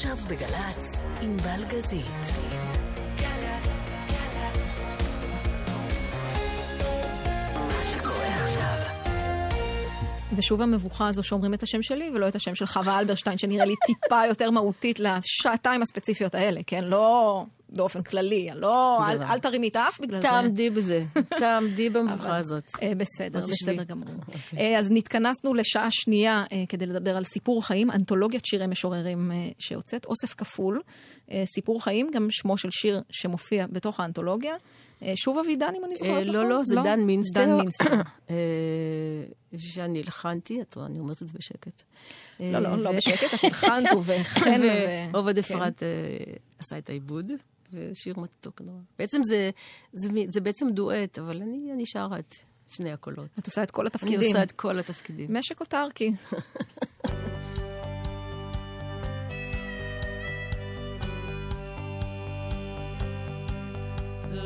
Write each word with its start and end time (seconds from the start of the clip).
עכשיו 0.00 0.16
בגל"צ, 0.28 1.00
עם 1.20 1.36
בלגזית. 1.36 2.89
ושוב 10.40 10.62
המבוכה 10.62 11.08
הזו 11.08 11.22
שאומרים 11.22 11.54
את 11.54 11.62
השם 11.62 11.82
שלי 11.82 12.10
ולא 12.14 12.28
את 12.28 12.36
השם 12.36 12.54
של 12.54 12.66
חווה 12.66 12.98
אלברשטיין, 12.98 13.38
שנראה 13.38 13.64
לי 13.64 13.74
טיפה 13.86 14.26
יותר 14.30 14.50
מהותית 14.50 15.00
לשעתיים 15.00 15.82
הספציפיות 15.82 16.34
האלה, 16.34 16.60
כן? 16.66 16.84
לא 16.84 17.44
באופן 17.68 18.02
כללי, 18.02 18.48
לא, 18.54 19.08
אל, 19.08 19.22
אל 19.22 19.38
תרימי 19.38 19.68
את 19.68 19.76
האף 19.76 20.00
בגלל 20.00 20.20
זה. 20.20 20.28
תעמדי 20.28 20.70
בזה, 20.70 21.04
תעמדי 21.40 21.90
במבוכה 21.90 22.36
הזאת. 22.36 22.64
אה, 22.82 22.92
בסדר, 22.96 23.40
בסדר 23.40 23.82
גמור. 23.82 24.08
אה, 24.58 24.78
אז 24.78 24.90
נתכנסנו 24.90 25.54
לשעה 25.54 25.90
שנייה 25.90 26.44
אה, 26.52 26.64
כדי 26.68 26.86
לדבר 26.86 27.16
על 27.16 27.24
סיפור 27.24 27.66
חיים, 27.66 27.90
אנתולוגיית 27.90 28.46
שירי 28.46 28.66
משוררים 28.66 29.32
שיוצאת, 29.58 30.04
אוסף 30.04 30.34
כפול. 30.34 30.82
סיפור 31.44 31.84
חיים, 31.84 32.10
גם 32.14 32.26
שמו 32.30 32.58
של 32.58 32.68
שיר 32.70 33.00
שמופיע 33.10 33.66
בתוך 33.66 34.00
האנתולוגיה. 34.00 34.54
שוב 35.14 35.38
אבידן, 35.38 35.72
אם 35.76 35.84
אני 35.84 35.96
זוכרת 35.96 36.22
נכון? 36.22 36.34
לא, 36.34 36.48
לא, 36.48 36.64
זה 36.64 36.74
דן 36.74 37.00
מינסטר. 37.00 37.44
דן 37.44 37.56
מינסטר. 37.56 37.96
שאני 39.56 39.98
הלחנתי, 39.98 40.60
אני 40.76 40.98
אומרת 40.98 41.22
את 41.22 41.28
זה 41.28 41.34
בשקט. 41.38 41.82
לא, 42.40 42.58
לא, 42.58 42.76
לא 42.76 42.92
בשקט, 42.96 43.34
את 43.34 43.44
הלחנת 43.44 43.92
ובחן. 43.96 44.60
ועובד 45.12 45.34
כן. 45.34 45.40
אפרת 45.54 45.82
עשה 46.58 46.78
את 46.78 46.88
העיבוד. 46.90 47.32
ושיר 47.72 48.14
מתוק 48.20 48.60
נורא. 48.60 48.78
בעצם 48.98 49.22
זה, 49.22 49.50
זה, 49.92 50.08
זה 50.28 50.40
בעצם 50.40 50.70
דואט, 50.70 51.18
אבל 51.18 51.42
אני, 51.42 51.72
אני 51.74 51.86
שרה 51.86 52.18
את 52.18 52.34
שני 52.68 52.92
הקולות. 52.92 53.28
את 53.38 53.46
עושה 53.46 53.62
את 53.62 53.70
כל 53.70 53.86
התפקידים. 53.86 54.20
אני 54.20 54.26
עושה 54.28 54.42
את 54.42 54.52
כל 54.52 54.78
התפקידים. 54.78 55.32
משק 55.32 55.60
אוטרקי. 55.60 56.12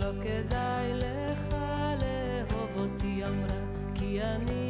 לא 0.05 0.11
כדאי 0.23 0.93
לך 0.95 1.57
לאהוב 2.01 2.71
אותי 2.77 3.25
אמרה, 3.25 3.57
כי 3.95 4.23
אני 4.23 4.64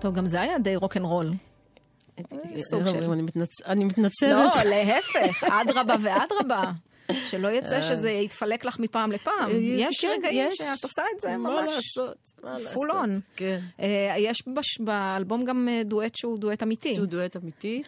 טוב, 0.00 0.14
גם 0.14 0.28
זה 0.28 0.40
היה 0.40 0.58
די 0.58 0.76
רוקנרול. 0.76 1.32
של... 2.68 3.10
אני 3.66 3.84
מתנצלת. 3.84 4.30
לא, 4.30 4.70
להפך, 4.70 5.44
אדרבה 5.62 5.94
ואדרבה. 6.02 6.62
שלא 7.28 7.48
יצא 7.48 7.74
אה. 7.74 7.82
שזה 7.82 8.10
יתפלק 8.10 8.64
לך 8.64 8.78
מפעם 8.78 9.12
לפעם. 9.12 9.48
אה, 9.48 9.56
יש 9.60 10.04
רגעים 10.04 10.48
שאת 10.54 10.84
עושה 10.84 11.02
את 11.14 11.20
זה 11.20 11.36
ממש. 11.36 11.98
full 12.74 12.90
on. 12.90 13.20
כן. 13.36 13.58
אה, 13.80 14.14
יש 14.18 14.42
באלבום 14.80 15.44
גם 15.44 15.68
דואט 15.84 16.14
שהוא 16.14 16.38
דואט 16.38 16.62
אמיתי. 16.62 16.94
שהוא 16.94 17.06
דואט 17.06 17.36
אמיתי. 17.36 17.82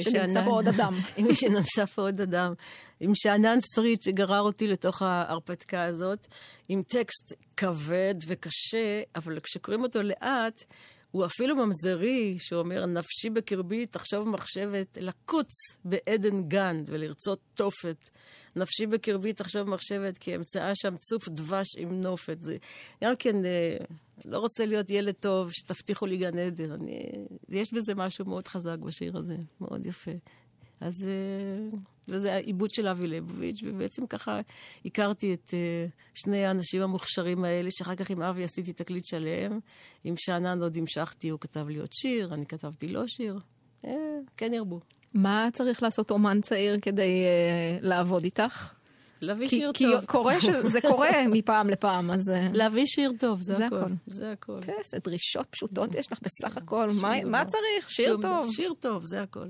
שנמצא 0.00 0.40
בו 0.40 0.50
עוד 0.50 0.68
אדם. 0.68 0.94
עם 1.16 1.26
מי 1.26 1.34
שנמצא 1.34 1.84
פה 1.84 2.02
עוד 2.02 2.20
אדם. 2.20 2.52
עם 3.00 3.12
שאנן 3.14 3.60
סטריט 3.60 4.02
שגרר 4.02 4.40
אותי 4.40 4.66
לתוך 4.66 5.02
ההרפתקה 5.02 5.84
הזאת, 5.84 6.26
עם 6.68 6.82
טקסט 6.82 7.34
כבד 7.56 8.14
וקשה, 8.26 9.02
אבל 9.14 9.40
כשקוראים 9.40 9.82
אותו 9.82 10.02
לאט, 10.02 10.64
הוא 11.12 11.26
אפילו 11.26 11.56
ממזרי, 11.56 12.36
שאומר, 12.38 12.86
נפשי 12.86 13.30
בקרבי, 13.30 13.86
תחשוב 13.86 14.28
מחשבת, 14.28 14.98
לקוץ 15.00 15.48
בעדן 15.84 16.42
גן 16.42 16.84
ולרצות 16.86 17.38
תופת. 17.54 18.10
נפשי 18.56 18.86
בקרבי, 18.86 19.32
תחשוב 19.32 19.62
מחשבת, 19.62 20.18
כי 20.18 20.36
אמצאה 20.36 20.74
שם 20.74 20.96
צוף 20.96 21.28
דבש 21.28 21.76
עם 21.76 22.00
נופת. 22.00 22.42
זה 22.42 22.56
גם 23.04 23.16
כן, 23.18 23.44
אה, 23.44 23.76
לא 24.24 24.38
רוצה 24.38 24.66
להיות 24.66 24.90
ילד 24.90 25.14
טוב, 25.20 25.52
שתבטיחו 25.52 26.06
לי 26.06 26.16
גן 26.16 26.38
עדן. 26.38 26.72
אני, 26.72 27.02
יש 27.48 27.72
בזה 27.72 27.94
משהו 27.94 28.24
מאוד 28.24 28.48
חזק 28.48 28.78
בשיר 28.78 29.16
הזה, 29.16 29.36
מאוד 29.60 29.86
יפה. 29.86 30.10
אז 30.80 31.08
אה, 31.08 31.78
וזה 32.08 32.34
העיבוד 32.34 32.70
של 32.70 32.88
אבי 32.88 33.06
ליבוביץ', 33.06 33.60
ובעצם 33.62 34.06
ככה 34.06 34.40
הכרתי 34.84 35.34
את 35.34 35.54
אה, 35.54 35.86
שני 36.14 36.44
האנשים 36.44 36.82
המוכשרים 36.82 37.44
האלה, 37.44 37.70
שאחר 37.70 37.94
כך 37.94 38.10
עם 38.10 38.22
אבי 38.22 38.44
עשיתי 38.44 38.72
תקליט 38.72 39.04
שלם. 39.04 39.58
עם 40.04 40.14
שאנן 40.16 40.62
עוד 40.62 40.76
המשכתי, 40.76 41.28
הוא 41.28 41.40
כתב 41.40 41.68
לי 41.68 41.78
עוד 41.78 41.92
שיר, 41.92 42.34
אני 42.34 42.46
כתבתי 42.46 42.88
לו 42.88 43.08
שיר. 43.08 43.38
אה, 43.86 43.92
כן 44.36 44.54
ירבו. 44.54 44.80
מה 45.14 45.48
צריך 45.52 45.82
לעשות 45.82 46.10
אומן 46.10 46.40
צעיר 46.40 46.78
כדי 46.82 47.24
אה, 47.24 47.78
לעבוד 47.80 48.24
איתך? 48.24 48.72
להביא 49.20 49.48
כי, 49.48 49.56
שיר 49.56 49.72
כי 49.74 49.84
טוב. 49.84 50.04
קורה 50.04 50.40
שזה 50.40 50.80
קורה 50.80 51.10
מפעם 51.32 51.70
לפעם, 51.70 52.10
אז... 52.10 52.32
להביא 52.52 52.86
שיר 52.86 53.12
טוב, 53.18 53.40
זה, 53.40 53.54
זה 53.54 53.66
הכל. 53.66 53.76
הכל. 53.76 53.92
זה 54.06 54.32
הכל. 54.32 54.58
כן, 54.62 54.72
זה 54.84 54.98
דרישות 55.04 55.46
פשוטות 55.50 55.94
יש 55.94 56.12
לך 56.12 56.18
בסך 56.22 56.56
הכל. 56.56 56.88
מה, 57.00 57.12
מה. 57.24 57.44
צריך? 57.44 57.90
שיר 57.90 58.16
טוב. 58.22 58.52
שיר 58.52 58.74
טוב, 58.80 59.04
זה 59.04 59.22
הכל. 59.22 59.46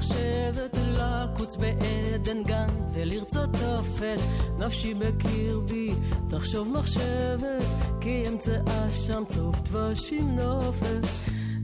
מחשבת 0.00 0.76
לקוץ 0.98 1.56
בעדן 1.56 2.42
גן 2.42 2.66
ולרצות 2.92 3.50
תופת. 3.52 4.18
נפשי 4.58 4.94
בקרבי, 4.94 5.94
תחשוב 6.28 6.68
מחשבת, 6.68 7.62
כי 8.00 8.24
אמצאה 8.28 8.90
שם 8.90 9.22
צוף 9.28 9.60
דבש 9.60 10.12
עם 10.12 10.36
נופת. 10.36 11.06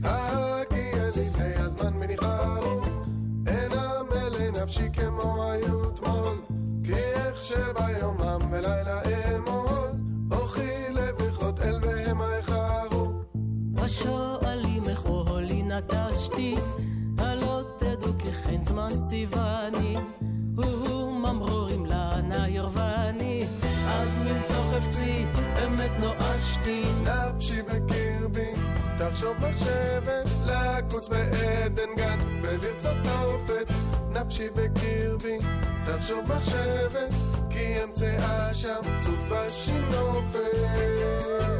הגיע 0.03 1.09
לי 1.15 1.29
בני 1.29 1.55
הזמן 1.55 1.93
מניחהו, 1.93 2.81
אין 3.47 3.71
המלא 3.71 4.61
נפשי 4.63 4.87
כמו 4.93 5.43
היו 5.51 5.89
אתמול, 5.89 6.41
כי 6.83 6.93
איך 6.93 7.41
שביומם 7.41 8.39
ולילה 8.51 9.01
אמול, 9.35 9.89
אוכי 10.31 10.89
לבריחות 10.93 11.61
אל 11.61 11.79
בהמה 11.79 12.37
איחרו. 12.37 13.07
השואלים 13.77 14.83
איך 14.89 15.05
אוהלי 15.05 15.63
נטשתי, 15.63 16.55
זמן 18.89 18.99
ציווני, 18.99 19.95
הוא 20.55 21.13
ממרורים 21.13 21.85
לנה 21.85 22.49
ירבני, 22.49 23.45
עד 23.87 24.07
ממצוא 24.25 24.55
חפצי, 24.55 25.25
אמת 25.65 25.91
נואשתי. 25.99 26.83
נפשי 27.03 27.61
בקרבי, 27.61 28.51
תחשוב 28.97 29.37
מחשבת, 29.37 30.27
לקוץ 30.45 31.07
בעדן 31.07 31.95
גן 31.97 32.19
ולרצות 32.41 32.97
תופת. 33.03 33.71
נפשי 34.09 34.49
בקרבי, 34.49 35.37
תחשוב 35.85 36.19
מחשבת, 36.35 37.13
כי 37.49 37.83
אמצאה 37.83 38.53
שם 38.53 38.81
צוף 39.05 39.23
דבש 39.23 39.69
עם 39.69 39.83
נופת. 39.85 41.56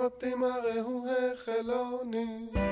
אותי 0.00 0.34
מראהו 0.34 1.06
החילוני. 1.32 2.65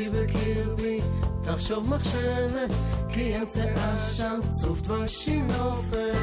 נפשי 0.00 0.08
בקרבי, 0.08 1.00
תחשוב 1.42 1.90
מחשבת, 1.90 2.70
כי 3.14 3.38
אמצאה 3.38 3.98
שם 4.16 4.40
צוף 4.50 4.80
דבש 4.80 5.28
עם 5.28 5.46
נופת. 5.46 6.16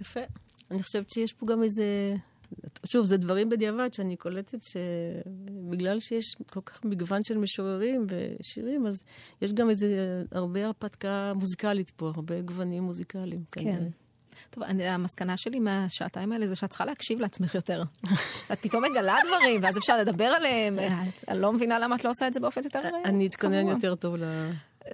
יפה. 0.00 0.20
אני 0.70 0.82
חושבת 0.82 1.10
שיש 1.10 1.32
פה 1.32 1.46
גם 1.46 1.62
איזה... 1.62 2.16
שוב, 2.92 3.04
זה 3.06 3.16
דברים 3.16 3.48
בדיעבד 3.48 3.94
שאני 3.94 4.16
קולטת 4.16 4.58
שבגלל 4.62 6.00
שיש 6.00 6.36
כל 6.50 6.60
כך 6.60 6.84
מגוון 6.84 7.22
של 7.24 7.38
משוררים 7.38 8.06
ושירים, 8.08 8.86
אז 8.86 9.02
יש 9.42 9.52
גם 9.52 9.70
איזה 9.70 9.88
הרבה 10.32 10.66
הרפתקה 10.66 11.32
מוזיקלית 11.34 11.90
פה, 11.90 12.12
הרבה 12.14 12.40
גוונים 12.40 12.82
מוזיקליים. 12.82 13.40
כן. 13.52 13.62
כנראה. 13.62 13.86
טוב, 14.50 14.64
אני, 14.64 14.88
המסקנה 14.88 15.36
שלי 15.36 15.58
מהשעתיים 15.58 16.32
האלה 16.32 16.46
זה 16.46 16.56
שאת 16.56 16.68
צריכה 16.70 16.84
להקשיב 16.84 17.20
לעצמך 17.20 17.54
יותר. 17.54 17.82
את 18.52 18.58
פתאום 18.58 18.84
מגלה 18.84 19.16
דברים, 19.26 19.60
ואז 19.62 19.78
אפשר 19.78 19.98
לדבר 19.98 20.24
עליהם. 20.24 20.78
את- 20.78 21.24
אני 21.28 21.40
לא 21.40 21.52
מבינה 21.52 21.78
למה 21.78 21.96
את 21.96 22.04
לא 22.04 22.10
עושה 22.10 22.26
את 22.26 22.34
זה 22.34 22.40
באופן 22.40 22.60
יותר 22.64 22.80
אה, 22.84 22.90
אני 23.04 23.26
אתכונן. 23.26 23.66
יותר 23.68 23.94
טוב 23.94 24.16
ל... 24.16 24.50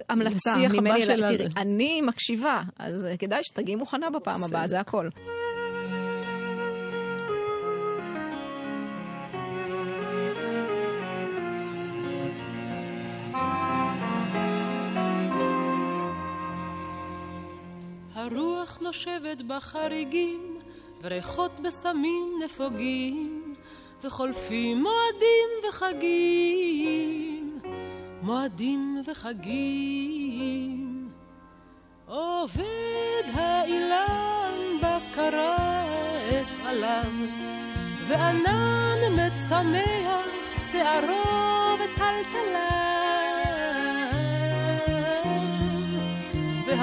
המלצה 0.09 0.55
ממני. 0.55 1.05
תראי, 1.05 1.47
אני 1.57 2.01
מקשיבה, 2.01 2.61
אז 2.79 3.05
אה, 3.05 3.17
כדאי 3.17 3.43
שתגיעי 3.43 3.75
מוכנה 3.75 4.09
בפעם 4.09 4.43
הבאה, 4.43 4.67
זה 4.67 4.79
הכל. 4.79 5.09
נושבת 18.81 19.41
בחריגים, 19.41 20.57
וריחות 21.01 21.59
בסמים 21.59 22.39
נפוגים, 22.45 23.53
וחולפים 24.03 24.83
מועדים 24.83 25.69
וחגים, 25.69 27.59
מועדים 28.21 29.01
וחגים. 29.07 31.09
עובד 32.05 33.23
האילן 33.33 34.77
בקרה 34.77 35.85
את 36.29 36.65
עליו, 36.65 37.11
וענן 38.07 38.97
מצמח 39.11 40.25
שערו 40.71 41.75
וטלטליו, 41.75 43.08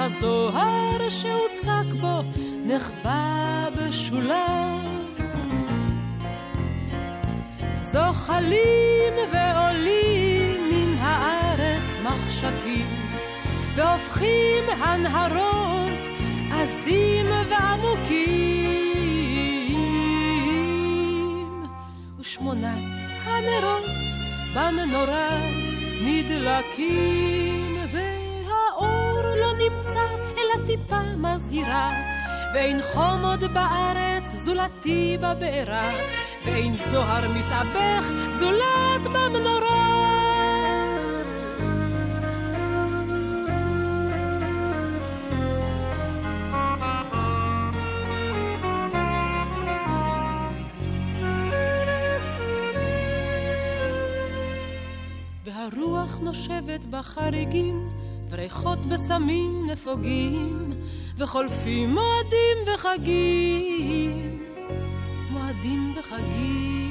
והזוהר 0.07 1.09
שהוצק 1.09 1.93
בו 2.01 2.21
נחבא 2.65 3.69
בשוליו. 3.75 4.79
זוחלים 7.81 9.13
ועולים 9.31 10.69
מן 10.71 10.97
הארץ 10.99 11.97
מחשקים, 12.03 12.85
והופכים 13.75 14.63
הנהרות 14.79 15.99
עזים 16.51 17.25
ועמוקים. 17.49 18.47
ושמונת 22.19 22.83
הנרות 23.25 23.85
במנורה 24.55 25.37
נדלקים, 26.01 27.66
והאור 28.77 29.21
לא 29.41 29.53
נמצא 29.53 30.07
אלא 30.37 30.65
טיפה 30.65 31.01
מזהירה, 31.17 31.91
ואין 32.53 32.79
חום 32.93 33.25
עוד 33.25 33.43
בארץ 33.53 34.23
זולתי 34.33 35.17
בבארה, 35.17 35.91
ואין 36.45 36.73
זוהר 36.73 37.27
מתאבך 37.29 38.05
זולת 38.39 39.03
במנורה. 39.03 39.87
והרוח 55.45 56.19
נושבת 56.21 56.85
בחריגים, 56.85 57.89
וריחות 58.29 58.85
בסמים 58.85 59.65
נפוגים, 59.71 60.69
וחולפים 61.17 61.89
מועדים 61.89 62.57
וחגים, 62.73 64.39
מועדים 65.31 65.93
וחגים. 65.99 66.86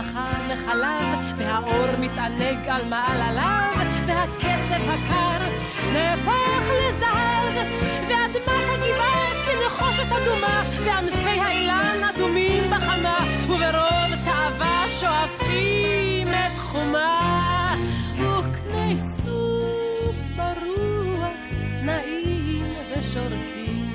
צחה 0.00 0.32
לחלב, 0.48 1.18
והאור 1.36 1.86
מתענג 2.00 2.68
על 2.68 2.82
מעלליו, 2.88 3.72
והכסף 4.06 4.82
הקר 4.88 5.44
נהפך 5.92 6.70
לזהב, 6.80 7.66
ואדמת 8.08 8.64
הגבעה 8.72 9.30
כנחושת 9.46 10.12
אדומה, 10.22 10.62
וענפי 10.84 11.40
האילן 11.40 12.04
אדומים 12.14 12.62
בחמה, 12.70 13.18
וברוב 13.44 14.24
תאווה 14.24 14.84
שואפים 15.00 16.28
את 16.28 16.58
חומה. 16.58 17.74
וקני 18.16 19.00
סוף 19.00 20.16
ברוח 20.36 21.34
נעים 21.82 22.74
ושורקים, 22.90 23.92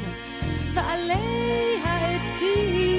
ועלי 0.73 1.77
העצים 1.83 2.94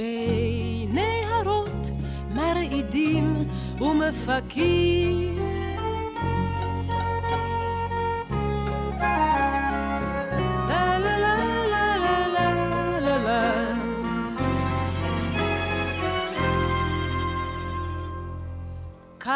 ומי 0.00 0.86
נהרות 0.90 1.90
מרעידים 2.34 3.36
ומפקים. 3.80 5.38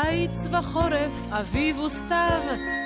קיץ 0.03 0.47
וחורף, 0.53 1.29
אביב 1.31 1.79
וסתיו, 1.79 2.41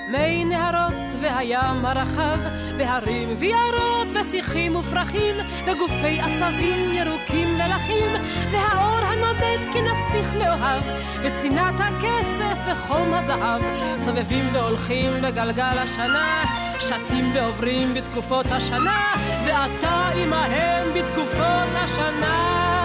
מי 0.08 0.44
נהרות 0.44 1.10
והים 1.20 1.86
הרחב, 1.86 2.38
והרים 2.78 3.34
ויערות 3.36 4.08
ושיחים 4.14 4.76
ופרחים, 4.76 5.34
וגופי 5.66 6.20
עשבים 6.20 6.92
ירוקים 6.92 7.48
מלכים, 7.54 8.06
והאור 8.50 8.98
הנודד 8.98 9.72
כנסיך 9.72 10.34
מאוהב, 10.38 10.82
וצינת 11.22 11.74
הכסף 11.78 12.58
וחום 12.66 13.14
הזהב, 13.14 13.62
סובבים 13.98 14.44
והולכים 14.52 15.12
בגלגל 15.22 15.78
השנה, 15.78 16.44
שתים 16.78 17.34
ועוברים 17.34 17.94
בתקופות 17.94 18.46
השנה, 18.46 19.14
ואתה 19.46 20.08
עמהם 20.16 20.86
בתקופות 20.94 21.74
השנה, 21.74 22.77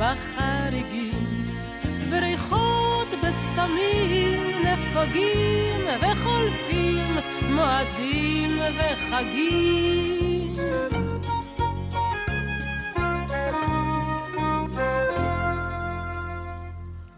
בחריגים, 0.00 1.44
וריחות 2.10 3.08
בסמים 3.22 4.40
נפגים 4.64 5.80
וחולפים 6.00 7.04
מועדים 7.54 8.58
וחגים. 8.78 10.52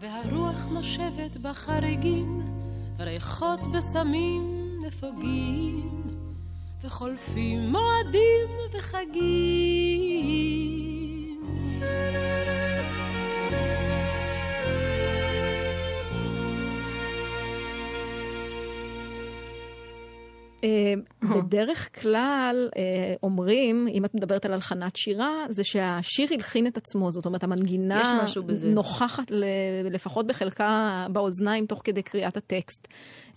והרוח 0.01 0.67
נושבת 0.71 1.37
בחריגים, 1.41 2.41
וריחות 2.97 3.59
בסמים 3.71 4.69
נפגים, 4.85 6.03
וחולפים 6.83 7.69
מועדים 7.71 8.47
וחגים. 8.73 10.13
בדרך 21.23 22.01
כלל 22.01 22.69
אה, 22.77 23.13
אומרים, 23.23 23.87
אם 23.87 24.05
את 24.05 24.15
מדברת 24.15 24.45
על 24.45 24.53
הלחנת 24.53 24.95
שירה, 24.95 25.45
זה 25.49 25.63
שהשיר 25.63 26.27
הלחין 26.31 26.67
את 26.67 26.77
עצמו, 26.77 27.11
זאת 27.11 27.25
אומרת, 27.25 27.43
המנגינה. 27.43 28.01
נוכחת 28.67 29.31
לפחות 29.91 30.27
בחלקה 30.27 31.05
באוזניים 31.11 31.65
תוך 31.65 31.81
כדי 31.83 32.01
קריאת 32.01 32.37
הטקסט. 32.37 32.87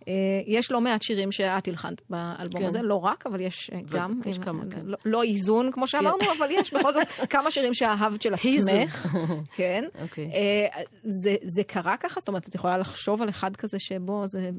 אה, 0.08 0.12
יש 0.46 0.70
לא 0.70 0.80
מעט 0.80 1.02
שירים 1.02 1.32
שאת 1.32 1.68
הלחנת 1.68 2.02
באלבום 2.10 2.60
כן. 2.60 2.66
הזה, 2.66 2.82
לא 2.82 2.94
רק, 2.94 3.26
אבל 3.26 3.40
יש 3.40 3.70
אה, 3.72 3.80
גם. 3.90 4.20
יש 4.26 4.38
אה, 4.38 4.42
כמה, 4.42 4.64
כן. 4.70 4.78
לא- 4.84 4.98
לא 5.04 5.22
איזון, 5.22 5.72
כמו 5.72 5.86
שאמרנו, 5.88 6.32
אבל 6.38 6.48
יש 6.50 6.74
בכל 6.74 6.92
זאת 6.92 7.06
כמה 7.32 7.50
שירים 7.50 7.74
שאהבת 7.74 8.22
של 8.22 8.34
עצמך. 8.34 9.06
כן. 9.56 9.84
אוקיי. 10.02 10.30
אה, 10.32 10.82
זה, 11.04 11.36
זה 11.42 11.64
קרה 11.64 11.96
ככה? 11.96 12.20
זאת 12.20 12.28
אומרת, 12.28 12.48
את 12.48 12.54
יכולה 12.54 12.78
לחשוב 12.78 13.22
על 13.22 13.28
אחד 13.28 13.56
כזה 13.56 13.78
שבו 13.78 14.22
זה, 14.26 14.50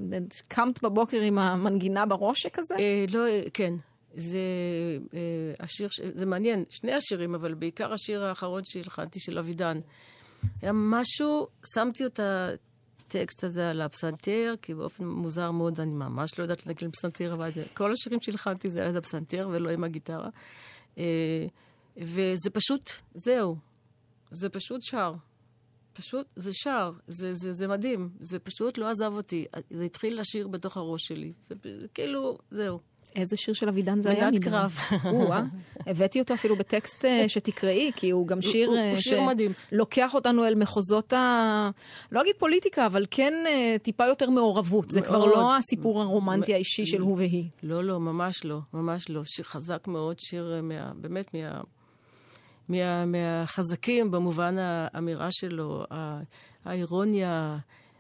קמת 0.47 0.83
בבוקר 0.83 1.21
עם 1.21 1.39
המנגינה 1.39 2.05
בראש 2.05 2.41
שכזה? 2.41 2.75
לא, 3.13 3.19
כן. 3.53 3.73
זה 4.15 4.39
השיר, 5.59 5.89
זה 6.13 6.25
מעניין, 6.25 6.63
שני 6.69 6.93
השירים, 6.93 7.35
אבל 7.35 7.53
בעיקר 7.53 7.93
השיר 7.93 8.23
האחרון 8.23 8.61
שהלחנתי 8.63 9.19
של 9.19 9.39
אבידן. 9.39 9.79
היה 10.61 10.71
משהו, 10.73 11.47
שמתי 11.73 12.05
את 12.05 12.19
הטקסט 13.07 13.43
הזה 13.43 13.69
על 13.69 13.81
הפסנתר, 13.81 14.53
כי 14.61 14.73
באופן 14.73 15.07
מוזר 15.07 15.51
מאוד, 15.51 15.79
אני 15.79 15.91
ממש 15.91 16.39
לא 16.39 16.43
יודעת 16.43 16.67
לנגן 16.67 16.91
פסנתר, 16.91 17.33
אבל 17.33 17.51
כל 17.73 17.91
השירים 17.91 18.21
שהלחנתי 18.21 18.69
זה 18.69 18.85
על 18.85 18.97
הפסנתר 18.97 19.49
ולא 19.51 19.69
עם 19.69 19.83
הגיטרה. 19.83 20.29
אה, 20.97 21.45
וזה 21.97 22.49
פשוט, 22.53 22.91
זהו, 23.13 23.55
זה 24.31 24.49
פשוט 24.49 24.81
שר. 24.81 25.13
פשוט, 25.93 26.27
זה 26.35 26.53
שר, 26.53 26.91
זה, 27.07 27.33
זה, 27.33 27.53
זה 27.53 27.67
מדהים, 27.67 28.09
זה 28.19 28.39
פשוט 28.39 28.77
לא 28.77 28.89
עזב 28.89 29.11
אותי. 29.13 29.45
זה 29.69 29.83
התחיל 29.83 30.19
לשיר 30.19 30.47
בתוך 30.47 30.77
הראש 30.77 31.01
שלי. 31.07 31.33
זה 31.41 31.55
כאילו, 31.93 32.37
זהו. 32.51 32.79
איזה 33.15 33.37
שיר 33.37 33.53
של 33.53 33.69
אבידן 33.69 33.99
זה 34.01 34.09
היה? 34.11 34.25
מנת 34.31 34.33
נדמה? 34.33 34.51
קרב. 34.51 34.77
או-אה, 35.13 35.43
הבאתי 35.87 36.19
אותו 36.19 36.33
אפילו 36.33 36.55
בטקסט 36.55 37.05
אה, 37.05 37.25
שתקראי, 37.33 37.91
כי 37.95 38.09
הוא 38.09 38.27
גם 38.27 38.41
שיר, 38.41 38.67
הוא- 38.69 38.77
אה, 38.77 38.93
שיר 38.99 39.21
מדהים. 39.21 39.51
לוקח 39.71 40.15
אותנו 40.15 40.45
אל 40.45 40.55
מחוזות 40.55 41.13
ה... 41.13 41.69
לא 42.11 42.21
אגיד 42.21 42.35
פוליטיקה, 42.37 42.85
אבל 42.85 43.05
כן 43.11 43.33
אה, 43.47 43.75
טיפה 43.81 44.05
יותר 44.07 44.29
מעורבות. 44.29 44.91
זה 44.91 45.01
כבר. 45.01 45.25
לא 45.25 45.57
הסיפור 45.57 46.01
הרומנטי 46.01 46.53
האישי 46.53 46.85
של 46.85 47.01
הוא 47.01 47.17
והיא. 47.17 47.45
לא, 47.63 47.83
לא, 47.83 47.99
ממש 47.99 48.45
לא, 48.45 48.59
ממש 48.73 49.09
לא. 49.09 49.21
שיר 49.25 49.45
חזק 49.45 49.87
מאוד, 49.87 50.19
שיר 50.19 50.61
באמת 50.95 51.33
מה, 51.33 51.61
מה, 52.69 53.05
מהחזקים 53.05 54.11
במובן 54.11 54.55
האמירה 54.59 55.27
שלו, 55.31 55.83
האירוניה, 56.65 57.57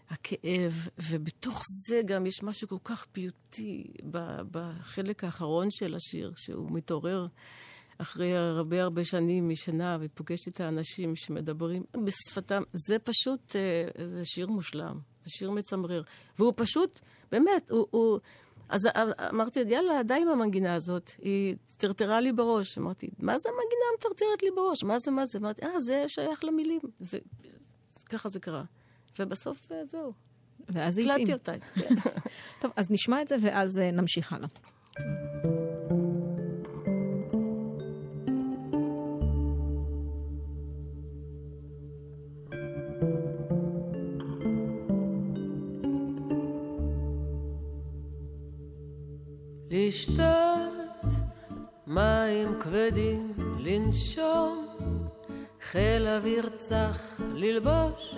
הכאב, 0.09 0.87
ובתוך 1.09 1.61
זה 1.87 2.01
גם 2.05 2.25
יש 2.25 2.43
משהו 2.43 2.67
כל 2.67 2.77
כך 2.83 3.05
פיוטי 3.05 3.83
בחלק 4.51 5.23
האחרון 5.23 5.71
של 5.71 5.95
השיר, 5.95 6.33
שהוא 6.35 6.71
מתעורר 6.71 7.27
אחרי 7.97 8.37
הרבה 8.37 8.83
הרבה 8.83 9.03
שנים 9.03 9.49
משנה, 9.49 9.97
ופוגש 10.01 10.47
את 10.47 10.59
האנשים 10.59 11.15
שמדברים 11.15 11.83
בשפתם. 12.05 12.63
זה 12.87 12.99
פשוט, 12.99 13.55
אה, 13.55 14.05
זה 14.05 14.25
שיר 14.25 14.47
מושלם, 14.47 14.99
זה 15.23 15.29
שיר 15.29 15.51
מצמרר. 15.51 16.01
והוא 16.39 16.53
פשוט, 16.55 17.01
באמת, 17.31 17.69
הוא... 17.69 17.87
הוא 17.91 18.19
אז 18.69 18.87
אמרתי, 19.29 19.59
יאללה, 19.67 20.03
די 20.03 20.13
עם 20.13 20.27
המנגינה 20.27 20.75
הזאת. 20.75 21.11
היא 21.21 21.55
טרטרה 21.77 22.19
לי 22.21 22.31
בראש. 22.33 22.77
אמרתי, 22.77 23.09
מה 23.19 23.37
זה 23.37 23.49
המנגינה 23.49 23.85
מטרטרת 23.97 24.43
לי 24.43 24.49
בראש? 24.55 24.83
מה 24.83 24.99
זה, 24.99 25.11
מה 25.11 25.25
זה? 25.25 25.37
אמרתי, 25.37 25.65
אה, 25.65 25.79
זה 25.79 26.05
שייך 26.07 26.43
למילים. 26.43 26.79
זה, 26.99 27.17
ככה 28.09 28.29
זה 28.29 28.39
קרה. 28.39 28.63
ובסוף, 29.19 29.71
זהו, 29.85 30.13
ואז 30.69 30.95
זה 30.95 31.01
הקלטתי 31.01 31.33
התאים. 31.33 31.59
אותה. 31.77 32.09
טוב, 32.61 32.71
אז 32.75 32.91
נשמע 32.91 33.21
את 33.21 33.27
זה 33.27 33.35
ואז 33.41 33.79
אה, 33.79 33.91
נמשיך 33.91 34.33
הלאה. 34.33 34.47
לשתות 49.69 51.13
מים 51.87 52.59
כבדים, 52.59 53.33
לנשום, 53.59 54.67
חיל 55.61 56.07
אוויר 56.07 56.49
צח, 56.57 57.21
ללבוש 57.33 58.15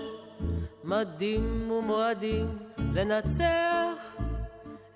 מדים 0.83 1.71
ומועדים, 1.71 2.57
לנצח 2.93 4.17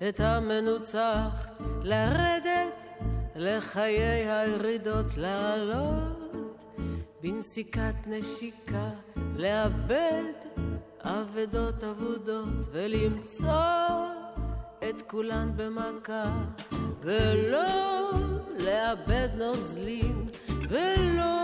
את 0.08 0.20
המנוצח, 0.20 1.48
לרדת 1.82 2.86
לחיי 3.36 4.30
הירידות, 4.30 5.06
לעלות 5.16 6.34
בנסיקת 7.22 7.94
נשיקה, 8.06 8.90
לאבד 9.36 10.32
אבדות 11.00 11.84
אבודות 11.84 12.66
ולמצוא 12.72 14.06
את 14.88 15.02
כולן 15.06 15.52
במכה, 15.56 16.32
ולא 17.00 18.10
לאבד 18.64 19.28
נוזלים, 19.38 20.26
ולא 20.68 21.42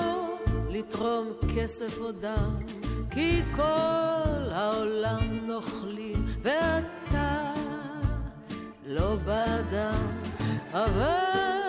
לתרום 0.69 1.33
כסף 1.57 1.99
או 1.99 2.13
דם, 2.13 2.57
כי 3.11 3.43
כל 3.57 4.30
העולם 4.51 5.47
נוכלים, 5.47 6.27
ואתה 6.43 7.53
לא 8.87 9.17
באדם, 9.25 10.07
אבל 10.73 11.61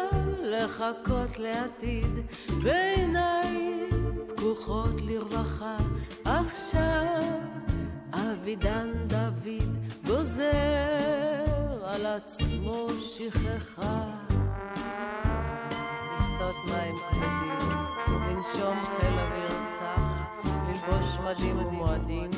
לחכות 0.41 1.37
לעתיד, 1.39 2.11
בעיניים 2.63 3.89
פקוחות 4.27 5.01
לרווחה, 5.01 5.75
עכשיו 6.25 7.21
אבידן 8.13 8.91
דוד 9.07 9.77
גוזר 10.05 10.51
על 11.83 12.05
עצמו 12.05 12.87
שכחה. 13.01 14.05
לשתות 16.19 16.55
מים 16.69 16.95
כבדים, 16.97 17.77
לנשום 18.07 18.77
חיל 18.79 19.19
אוויר 19.19 19.60
ללבוש 20.87 21.17
מדים 21.17 21.59
ומועדים, 21.59 22.29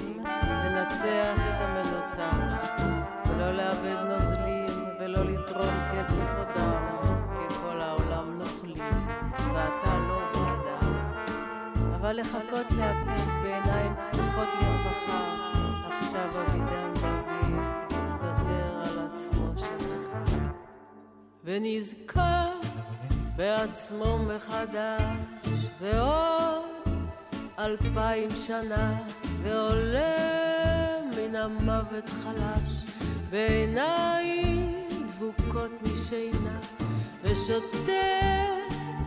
לנצח 0.43 1.35
את 1.35 1.61
המנוצח, 1.61 2.83
ולא 3.29 3.51
לאבד 3.51 3.97
נוזלים, 4.09 4.65
ולא 4.99 5.23
לתרום 5.23 5.75
כסף 5.91 6.37
או 6.37 6.43
דם, 6.55 6.83
כי 7.39 7.55
כל 7.55 7.81
העולם 7.81 8.39
נוכלים, 8.39 9.07
ואתה 9.37 9.97
לא 10.07 10.19
באדם. 10.33 11.11
אבל 11.95 12.19
לחכות 12.19 12.71
לעתיד 12.77 13.27
בעיניים 13.43 13.93
פתוחות 14.11 14.47
לרווחה, 14.61 15.49
עכשיו 15.99 16.29
אבידן 16.41 16.93
דוד 16.93 17.93
גוזר 18.21 18.81
על 18.85 19.07
עצמו 19.07 19.53
שכחה. 19.57 20.51
ונזכר 21.43 22.51
בעצמו 23.35 24.17
מחדש, 24.17 25.01
ועוד 25.79 26.82
אלפיים 27.59 28.29
שנה, 28.45 28.97
ועולה 29.41 30.99
מן 31.17 31.35
המוות 31.35 32.09
חלש, 32.09 32.93
בעיניים 33.29 34.73
דבוקות 35.07 35.71
משינה, 35.83 36.59
ושותה 37.23 38.43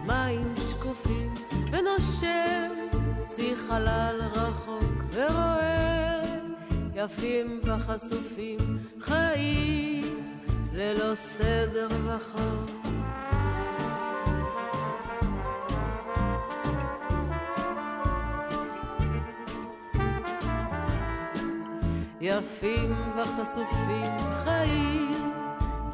מים 0.07 0.55
שקופים, 0.71 1.35
ונושם 1.71 2.71
צי 3.27 3.55
חלל 3.69 4.21
רחוק, 4.35 5.05
ורואה 5.13 6.21
יפים 6.95 7.61
וחשופים, 7.65 8.59
חיים 9.01 10.21
ללא 10.73 11.15
סדר 11.15 11.89
וחוק. 12.07 12.87
יפים 22.27 22.95
וחשופים, 23.17 24.19
חיים 24.45 25.33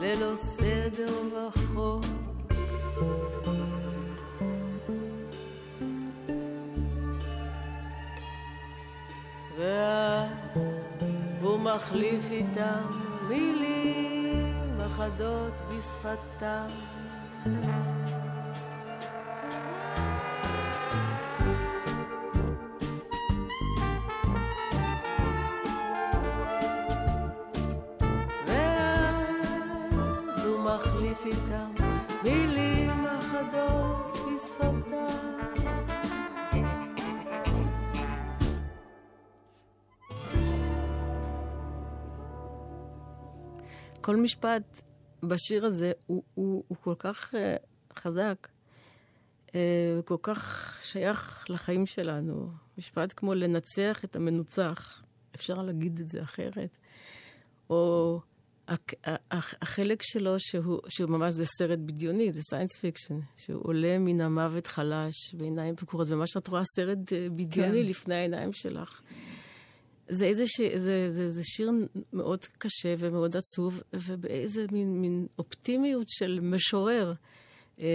ללא 0.00 0.36
סדר 0.36 1.14
וחוק. 1.32 2.04
ואז 9.58 10.58
הוא 11.42 11.60
מחליף 11.60 12.30
איתם 12.30 12.82
מילים 13.28 14.80
אחדות 14.86 15.52
בשפתם. 15.68 16.66
כל 44.12 44.16
משפט 44.16 44.82
בשיר 45.22 45.66
הזה 45.66 45.92
הוא, 46.06 46.22
הוא, 46.34 46.64
הוא 46.68 46.78
כל 46.80 46.94
כך 46.98 47.34
אה, 47.34 47.98
חזק, 47.98 48.48
אה, 49.46 49.52
כל 50.04 50.16
כך 50.22 50.78
שייך 50.82 51.44
לחיים 51.48 51.86
שלנו. 51.86 52.50
משפט 52.78 53.12
כמו 53.16 53.34
לנצח 53.34 54.04
את 54.04 54.16
המנוצח, 54.16 55.02
אפשר 55.34 55.62
להגיד 55.62 56.00
את 56.00 56.08
זה 56.08 56.22
אחרת. 56.22 56.78
או 57.70 58.20
החלק 59.62 60.02
שלו 60.02 60.34
שהוא, 60.38 60.80
שהוא 60.88 61.10
ממש 61.10 61.34
זה 61.34 61.44
סרט 61.44 61.78
בדיוני, 61.78 62.32
זה 62.32 62.40
science 62.42 62.76
fiction, 62.76 63.20
שהוא 63.36 63.62
עולה 63.64 63.98
מן 63.98 64.20
המוות 64.20 64.66
חלש 64.66 65.34
בעיניים 65.34 65.76
עקורות, 65.76 66.10
וממש 66.10 66.36
את 66.36 66.48
רואה 66.48 66.62
סרט 66.76 67.12
אה, 67.12 67.26
בדיוני 67.30 67.82
כן. 67.82 67.88
לפני 67.88 68.14
העיניים 68.14 68.52
שלך. 68.52 69.00
זה 70.12 70.24
איזה 70.24 70.46
ש... 70.46 70.60
זה, 70.60 71.10
זה, 71.10 71.30
זה 71.30 71.44
שיר 71.44 71.70
מאוד 72.12 72.44
קשה 72.58 72.94
ומאוד 72.98 73.36
עצוב, 73.36 73.82
ובאיזה 73.92 74.66
מין, 74.72 75.00
מין 75.00 75.26
אופטימיות 75.38 76.08
של 76.08 76.40
משורר. 76.42 77.12
אה, 77.80 77.86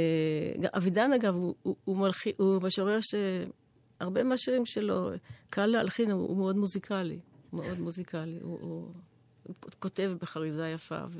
אבידן, 0.78 1.14
אגב, 1.14 1.36
הוא, 1.36 1.56
הוא, 1.64 1.76
הוא, 1.84 1.98
מלחי, 1.98 2.32
הוא 2.38 2.62
משורר 2.62 3.00
שהרבה 3.02 4.24
מהשירים 4.24 4.66
שלו, 4.66 5.10
קל 5.50 5.66
להלחין, 5.66 6.12
הוא, 6.12 6.28
הוא 6.28 6.38
מאוד 6.38 6.56
מוזיקלי. 6.56 7.20
מאוד 7.54 7.80
מוזיקלי. 7.80 8.40
הוא, 8.42 8.60
הוא 8.62 8.92
כותב 9.80 10.12
בחריזה 10.22 10.68
יפה. 10.68 11.00
ו... 11.10 11.20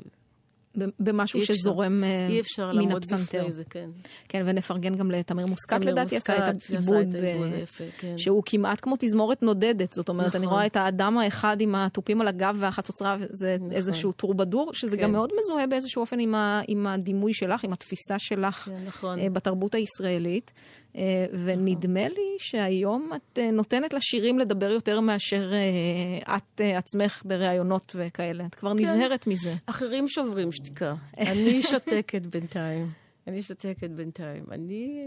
במשהו 1.00 1.40
אפשר. 1.40 1.54
שזורם 1.54 2.04
אה, 2.04 2.26
אי 2.28 2.40
אפשר 2.40 2.68
מן 2.68 2.74
לעמוד 2.74 2.96
הפסנתר. 2.96 3.38
בפני 3.38 3.52
זה, 3.52 3.62
כן. 3.70 3.90
כן, 4.28 4.42
ונפרגן 4.46 4.94
גם 4.94 5.10
לתמיר 5.10 5.46
מוסקת, 5.46 5.84
לדעתי, 5.84 6.16
עשה 6.16 6.36
את 6.50 6.54
העיבוד, 6.70 7.14
אה, 7.16 7.50
כן. 7.98 8.18
שהוא 8.18 8.42
כמעט 8.46 8.78
כמו 8.82 8.94
תזמורת 8.98 9.42
נודדת. 9.42 9.92
זאת 9.92 10.08
אומרת, 10.08 10.36
אני 10.36 10.44
נכון. 10.44 10.54
רואה 10.54 10.66
את 10.66 10.76
האדם 10.76 11.18
האחד 11.18 11.60
עם 11.60 11.74
התופים 11.74 12.20
על 12.20 12.28
הגב 12.28 12.56
והחצוצרה, 12.58 13.16
זה 13.30 13.56
נכון. 13.58 13.72
איזשהו 13.72 14.12
טרובדור, 14.12 14.74
שזה 14.74 14.96
כן. 14.96 15.02
גם 15.02 15.12
מאוד 15.12 15.30
מזוהה 15.40 15.66
באיזשהו 15.66 16.00
אופן 16.00 16.18
עם 16.18 16.34
ה- 16.34 16.62
עם 16.68 16.86
הדימוי 16.86 17.34
שלך, 17.34 17.64
עם 17.64 17.72
התפיסה 17.72 18.18
שלך 18.18 18.54
כן, 18.54 18.72
נכון. 18.86 19.18
אה, 19.18 19.30
בתרבות 19.30 19.74
הישראלית. 19.74 20.50
אה, 20.98 21.26
ונדמה 21.44 22.08
לי 22.08 22.36
שהיום 22.38 23.10
את 23.16 23.38
אה, 23.38 23.50
נותנת 23.50 23.92
לשירים 23.92 24.38
לדבר 24.38 24.70
יותר 24.70 25.00
מאשר 25.00 25.52
אה, 25.52 26.36
את 26.36 26.60
עצמך 26.76 27.22
בראיונות 27.24 27.92
וכאלה. 27.94 28.46
את 28.46 28.54
כן. 28.54 28.60
כבר 28.60 28.74
נזהרת 28.74 29.26
מזה. 29.26 29.54
אחרים 29.66 30.08
שוברים 30.08 30.52
שתיקה. 30.52 30.94
אני 31.18 31.62
שותקת 31.62 32.26
בינתיים. 32.26 32.90
אני 33.26 33.42
שותקת 33.42 33.90
בינתיים. 33.90 34.44
אני, 34.50 35.04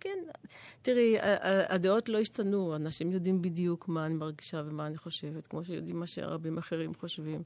כן, 0.00 0.18
תראי, 0.82 1.16
הדעות 1.68 2.08
לא 2.08 2.18
השתנו, 2.18 2.76
אנשים 2.76 3.12
יודעים 3.12 3.42
בדיוק 3.42 3.88
מה 3.88 4.06
אני 4.06 4.14
מרגישה 4.14 4.62
ומה 4.66 4.86
אני 4.86 4.96
חושבת, 4.96 5.46
כמו 5.46 5.64
שיודעים 5.64 6.00
מה 6.00 6.06
שרבים 6.06 6.58
אחרים 6.58 6.94
חושבים. 6.94 7.42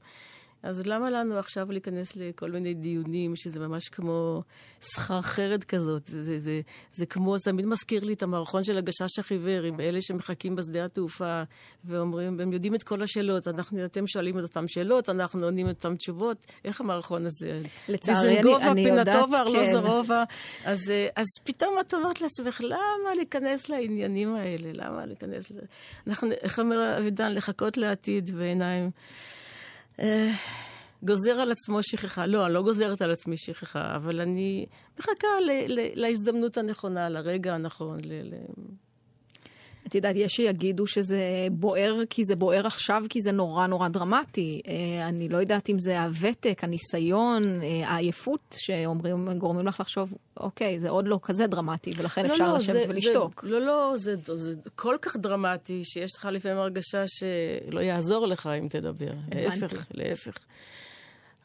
אז 0.63 0.87
למה 0.87 1.09
לנו 1.09 1.37
עכשיו 1.37 1.71
להיכנס 1.71 2.15
לכל 2.15 2.51
מיני 2.51 2.73
דיונים, 2.73 3.35
שזה 3.35 3.59
ממש 3.59 3.89
כמו 3.89 4.43
סחרחרת 4.81 5.63
כזאת? 5.63 6.05
זה, 6.05 6.23
זה, 6.23 6.39
זה, 6.39 6.61
זה 6.91 7.05
כמו, 7.05 7.37
זה 7.37 7.43
תמיד 7.43 7.65
מזכיר 7.65 8.03
לי 8.03 8.13
את 8.13 8.23
המערכון 8.23 8.63
של 8.63 8.77
הגשש 8.77 9.19
החיוור, 9.19 9.63
עם 9.65 9.79
אלה 9.79 10.01
שמחכים 10.01 10.55
בשדה 10.55 10.85
התעופה, 10.85 11.43
ואומרים, 11.85 12.39
הם 12.39 12.53
יודעים 12.53 12.75
את 12.75 12.83
כל 12.83 13.01
השאלות, 13.03 13.47
אנחנו, 13.47 13.85
אתם 13.85 14.07
שואלים 14.07 14.39
את 14.39 14.43
אותן 14.43 14.67
שאלות, 14.67 15.09
אנחנו 15.09 15.43
עונים 15.45 15.69
את 15.69 15.75
אותן 15.75 15.95
תשובות. 15.95 16.37
איך 16.65 16.81
המערכון 16.81 17.25
הזה? 17.25 17.59
לצערי, 17.89 18.39
אני- 18.39 18.55
אני 18.71 18.81
יודעת, 18.81 19.07
פינטובה, 19.15 19.37
כן. 19.37 19.43
ארלוזורובה. 19.43 20.23
אז, 20.65 20.89
אה, 20.89 21.07
אז 21.15 21.25
פתאום 21.43 21.75
את 21.79 21.93
אומרת 21.93 22.21
לעצמך, 22.21 22.61
למה 22.61 23.15
להיכנס 23.15 23.69
לעניינים 23.69 24.35
האלה? 24.35 24.69
למה 24.73 25.05
להיכנס 25.05 25.51
ל... 25.51 25.55
אנחנו, 26.07 26.31
איך 26.31 26.59
אומר 26.59 26.97
אבידן, 26.99 27.31
לחכות 27.33 27.77
לעתיד 27.77 28.31
בעיניים. 28.35 28.89
אה, 29.99 30.31
גוזר 31.03 31.31
על 31.31 31.51
עצמו 31.51 31.83
שכחה. 31.83 32.25
לא, 32.25 32.45
אני 32.45 32.53
לא 32.53 32.61
גוזרת 32.61 33.01
על 33.01 33.11
עצמי 33.11 33.37
שכחה, 33.37 33.95
אבל 33.95 34.21
אני 34.21 34.65
מחכה 34.99 35.27
ל- 35.47 35.73
ל- 35.79 36.01
להזדמנות 36.01 36.57
הנכונה, 36.57 37.09
לרגע 37.09 37.53
הנכון. 37.53 37.97
ל- 38.05 38.33
ל- 38.33 38.61
את 39.87 39.95
יודעת, 39.95 40.15
יש 40.15 40.31
שיגידו 40.35 40.87
שזה 40.87 41.19
בוער 41.51 41.95
כי 42.09 42.25
זה 42.25 42.35
בוער 42.35 42.67
עכשיו, 42.67 43.03
כי 43.09 43.21
זה 43.21 43.31
נורא 43.31 43.67
נורא 43.67 43.87
דרמטי. 43.87 44.61
אה, 44.67 45.07
אני 45.09 45.29
לא 45.29 45.37
יודעת 45.37 45.69
אם 45.69 45.79
זה 45.79 46.01
הוותק, 46.03 46.59
הניסיון, 46.63 47.43
אה, 47.61 47.87
העייפות, 47.89 48.55
שאומרים, 48.57 49.29
גורמים 49.37 49.67
לך 49.67 49.79
לחשוב, 49.79 50.13
אוקיי, 50.37 50.79
זה 50.79 50.89
עוד 50.89 51.07
לא 51.07 51.19
כזה 51.23 51.47
דרמטי, 51.47 51.91
ולכן 51.95 52.25
אפשר 52.25 52.51
לא, 52.51 52.57
לשבת 52.57 52.73
זה- 52.73 52.89
ולשתוק. 52.89 53.41
זה, 53.41 53.49
לא, 53.49 53.59
לא, 53.65 53.93
זה, 53.97 54.15
זה 54.33 54.53
כל 54.75 54.95
כך 55.01 55.15
דרמטי, 55.15 55.81
שיש 55.83 56.11
לך 56.17 56.27
לפעמים 56.31 56.57
הרגשה 56.57 57.03
שלא 57.07 57.79
יעזור 57.79 58.27
לך 58.27 58.47
אם 58.61 58.67
תדבר. 58.67 59.11
הבנתי. 59.31 59.59
להפך, 59.61 59.85
להפך. 59.93 60.37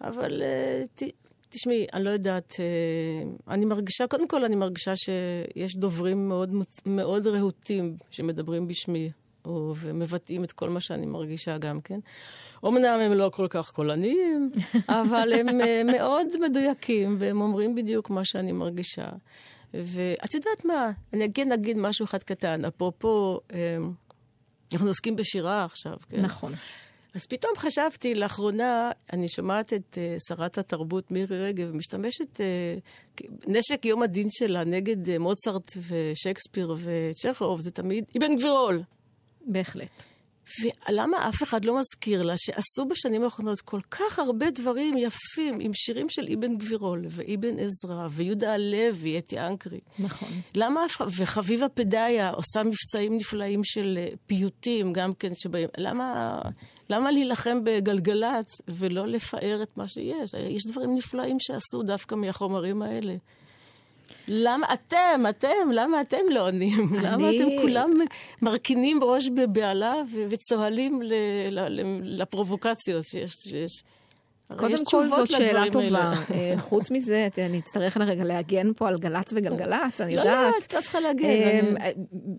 אבל 0.00 0.42
אה, 0.42 0.84
ת, 0.94 1.02
תשמעי, 1.50 1.86
אני 1.92 2.04
לא 2.04 2.10
יודעת, 2.10 2.56
אה, 2.60 3.54
אני 3.54 3.64
מרגישה, 3.64 4.06
קודם 4.06 4.28
כל 4.28 4.44
אני 4.44 4.56
מרגישה 4.56 4.96
שיש 4.96 5.76
דוברים 5.76 6.28
מאוד, 6.28 6.50
מאוד 6.86 7.26
רהוטים 7.26 7.96
שמדברים 8.10 8.68
בשמי. 8.68 9.10
או, 9.44 9.74
ומבטאים 9.76 10.44
את 10.44 10.52
כל 10.52 10.68
מה 10.70 10.80
שאני 10.80 11.06
מרגישה 11.06 11.58
גם 11.58 11.80
כן. 11.80 12.00
אמנם 12.66 13.00
הם 13.00 13.12
לא 13.12 13.30
כל 13.32 13.46
כך 13.50 13.70
קולניים, 13.70 14.50
אבל 15.02 15.32
הם 15.32 15.60
אה, 15.60 15.82
מאוד 15.84 16.26
מדויקים, 16.40 17.16
והם 17.18 17.40
אומרים 17.40 17.74
בדיוק 17.74 18.10
מה 18.10 18.24
שאני 18.24 18.52
מרגישה. 18.52 19.08
ואת 19.74 20.34
יודעת 20.34 20.64
מה, 20.64 20.90
אני 21.12 21.32
כן 21.32 21.52
אגיד 21.52 21.76
משהו 21.76 22.04
אחד 22.04 22.22
קטן, 22.22 22.64
אפרופו, 22.64 23.40
אה, 23.52 23.58
אנחנו 24.72 24.88
עוסקים 24.88 25.16
בשירה 25.16 25.64
עכשיו, 25.64 25.96
כן? 26.08 26.20
נכון. 26.20 26.52
אז 27.14 27.26
פתאום 27.26 27.52
חשבתי, 27.56 28.14
לאחרונה, 28.14 28.90
אני 29.12 29.28
שומעת 29.28 29.72
את 29.72 29.98
uh, 29.98 30.28
שרת 30.28 30.58
התרבות 30.58 31.10
מירי 31.10 31.44
רגב 31.44 31.74
משתמשת, 31.76 32.40
uh, 32.40 33.20
נשק 33.46 33.84
יום 33.84 34.02
הדין 34.02 34.26
שלה 34.30 34.64
נגד 34.64 35.06
uh, 35.06 35.18
מוצרט 35.18 35.72
ושייקספיר 35.88 36.76
וצ'כוב, 36.78 37.60
זה 37.60 37.70
תמיד 37.70 38.04
אבן 38.16 38.36
גבירול. 38.36 38.82
בהחלט. 39.40 40.02
ולמה 40.60 41.28
אף 41.28 41.42
אחד 41.42 41.64
לא 41.64 41.78
מזכיר 41.78 42.22
לה 42.22 42.34
שעשו 42.36 42.84
בשנים 42.84 43.24
האחרונות 43.24 43.60
כל 43.60 43.80
כך 43.90 44.18
הרבה 44.18 44.50
דברים 44.50 44.96
יפים 44.96 45.58
עם 45.60 45.74
שירים 45.74 46.08
של 46.08 46.28
אבן 46.34 46.56
גבירול 46.56 47.06
ואבן 47.10 47.58
עזרא 47.58 48.06
ויהודה 48.10 48.54
הלוי, 48.54 49.18
אתי 49.18 49.40
אנקרי. 49.40 49.80
נכון. 49.98 50.28
למה 50.54 50.84
אף 50.84 50.96
אחד, 50.96 51.06
וחביבה 51.16 51.68
פדאיה 51.68 52.30
עושה 52.30 52.62
מבצעים 52.62 53.16
נפלאים 53.16 53.64
של 53.64 53.98
פיוטים 54.26 54.92
גם 54.92 55.12
כן 55.12 55.34
שבאים, 55.34 55.68
למה, 55.78 56.40
למה 56.90 57.10
להילחם 57.10 57.58
בגלגלצ 57.64 58.62
ולא 58.68 59.06
לפאר 59.06 59.62
את 59.62 59.78
מה 59.78 59.88
שיש? 59.88 60.34
יש 60.48 60.66
דברים 60.66 60.94
נפלאים 60.96 61.36
שעשו 61.40 61.82
דווקא 61.82 62.14
מהחומרים 62.14 62.82
האלה. 62.82 63.14
למה 64.28 64.66
אתם, 64.74 65.24
אתם, 65.28 65.48
למה 65.72 66.00
אתם 66.00 66.16
לא 66.30 66.46
עונים? 66.46 66.88
אני- 66.94 67.02
למה 67.02 67.30
אתם 67.30 67.62
כולם 67.62 67.90
מרכינים 68.42 69.00
ראש 69.04 69.28
בבהלה 69.28 69.94
וצוהלים 70.30 71.02
ל- 71.02 72.20
לפרובוקציות 72.20 73.04
שיש? 73.04 73.32
שיש. 73.32 73.82
קודם 74.56 74.84
כל 74.84 75.08
זאת 75.08 75.30
שאלה 75.30 75.64
טובה. 75.72 76.12
אה, 76.34 76.54
חוץ 76.58 76.90
מזה, 76.90 77.28
אני 77.38 77.58
אצטרך 77.58 77.96
לרגע 77.96 78.24
להגן 78.24 78.72
פה 78.76 78.88
על 78.88 78.98
גל"צ 78.98 79.32
וגלגלצ, 79.32 80.00
אני 80.00 80.16
לא, 80.16 80.24
לא, 80.24 80.28
יודעת. 80.30 80.54
את 80.66 80.74
לא 80.74 80.80
צריכה 80.80 81.00
להגן, 81.00 81.24
אה, 81.24 81.60
אה, 81.80 81.90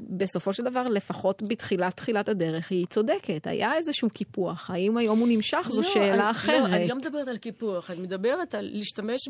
בסופו 0.10 0.54
של 0.54 0.64
דבר, 0.64 0.84
לפחות 0.84 1.42
בתחילת 1.48 1.98
תחילת 1.98 2.30
הדרך, 2.30 2.72
היא 2.72 2.86
צודקת. 2.86 3.48
היה 3.48 3.76
איזשהו 3.76 4.10
קיפוח. 4.10 4.70
האם 4.70 4.98
היום 4.98 5.20
הוא 5.20 5.28
נמשך? 5.28 5.68
זו 5.70 5.82
לא, 5.82 5.88
שאלה 5.88 6.24
אני, 6.24 6.32
אחרת. 6.32 6.70
לא, 6.70 6.76
אני 6.76 6.88
לא 6.88 6.96
מדברת 6.96 7.28
על 7.28 7.38
קיפוח, 7.38 7.92
אני 7.92 8.02
מדברת 8.02 8.56
על 8.56 8.70
להשתמש 8.74 9.30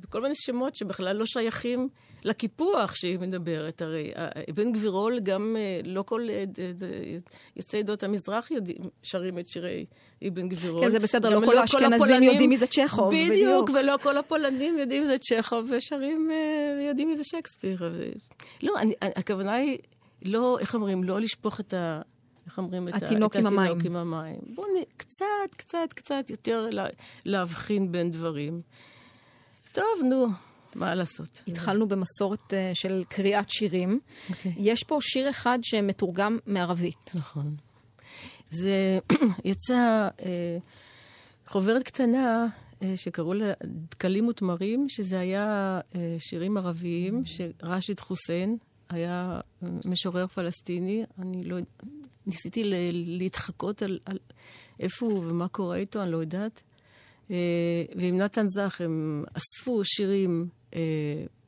בכל 0.00 0.22
מיני 0.22 0.34
שמות 0.34 0.74
שבכלל 0.74 1.16
לא 1.16 1.26
שייכים 1.26 1.88
לקיפוח 2.26 2.94
שהיא 2.94 3.18
מדברת. 3.18 3.82
הרי 3.82 4.12
אה, 4.16 4.28
אבן 4.50 4.72
גבירול, 4.72 5.20
גם 5.20 5.56
אה, 5.58 5.80
לא 5.84 6.02
כל 6.02 6.20
אה, 6.30 6.44
יוצאי 7.56 7.78
עדות 7.80 8.02
המזרח 8.02 8.50
יודעים, 8.50 8.78
שרים 9.02 9.38
את 9.38 9.48
שירי 9.48 9.86
אבן 10.28 10.48
גבירול. 10.48 10.84
כן, 10.84 10.90
זה 10.90 10.98
בסדר, 10.98 11.38
לא 11.38 11.46
כל 11.46 11.58
האשכנזים 11.58 11.92
הפולנים- 11.92 12.22
יודעים 12.30 12.50
מי 12.50 12.56
זה 12.56 12.66
צ'כוב, 12.66 13.08
בדיוק, 13.08 13.30
בדיוק. 13.30 13.70
ולא 13.74 13.96
כל 14.02 14.16
הפולנים 14.18 14.78
יודעים 14.78 15.02
מי 15.02 15.08
זה 15.08 15.16
צ'כוב, 15.18 15.70
ושרים, 15.70 16.30
אה, 16.30 16.82
יודעים 16.88 17.08
מי 17.08 17.16
זה 17.16 17.24
שייקספיר. 17.24 17.82
לא, 18.62 18.72
אני, 18.78 18.94
הכוונה 19.02 19.52
היא, 19.54 19.78
לא, 20.22 20.58
איך 20.60 20.74
אומרים, 20.74 21.04
לא 21.04 21.20
לשפוך 21.20 21.60
את 21.60 21.74
ה... 21.74 22.00
איך 22.46 22.58
אומרים? 22.58 22.88
התינוק 22.92 23.32
את 23.32 23.40
עם 23.40 23.46
המים. 23.46 23.60
התינוק 23.60 23.86
עם 23.86 23.96
המים. 23.96 24.38
בואו 24.54 24.66
נ... 24.66 24.82
קצת, 24.96 25.24
קצת, 25.56 25.92
קצת 25.94 26.30
יותר 26.30 26.68
לה... 26.72 26.86
להבחין 27.24 27.92
בין 27.92 28.10
דברים. 28.10 28.60
טוב, 29.72 29.84
נו, 30.04 30.26
מה 30.76 30.94
לעשות? 30.94 31.42
התחלנו 31.48 31.88
במסורת 31.88 32.54
אה, 32.54 32.70
של 32.74 33.04
קריאת 33.08 33.50
שירים. 33.50 34.00
אוקיי. 34.30 34.52
יש 34.56 34.84
פה 34.84 34.98
שיר 35.00 35.30
אחד 35.30 35.58
שמתורגם 35.62 36.38
מערבית. 36.46 37.10
נכון. 37.14 37.56
זה 38.50 38.98
יצא 39.44 40.08
אה, 40.22 40.58
חוברת 41.46 41.82
קטנה 41.82 42.46
אה, 42.82 42.96
שקראו 42.96 43.34
לה 43.34 43.52
דקלים 43.64 44.28
ותמרים, 44.28 44.88
שזה 44.88 45.18
היה 45.18 45.80
אה, 45.94 46.16
שירים 46.18 46.56
ערביים, 46.56 47.22
שרשיד 47.24 48.00
חוסיין 48.00 48.56
היה 48.88 49.40
משורר 49.84 50.26
פלסטיני. 50.26 51.04
אני 51.18 51.44
לא... 51.44 51.56
ניסיתי 52.26 52.64
ל- 52.64 52.74
להתחקות 53.18 53.82
על, 53.82 53.98
על 54.04 54.18
איפה 54.80 55.06
הוא 55.06 55.18
ומה 55.18 55.48
קורה 55.48 55.76
איתו, 55.76 56.02
אני 56.02 56.12
לא 56.12 56.16
יודעת. 56.16 56.62
ועם 57.96 58.16
נתן 58.16 58.48
זך 58.48 58.80
הם 58.80 59.24
אספו 59.32 59.84
שירים, 59.84 60.48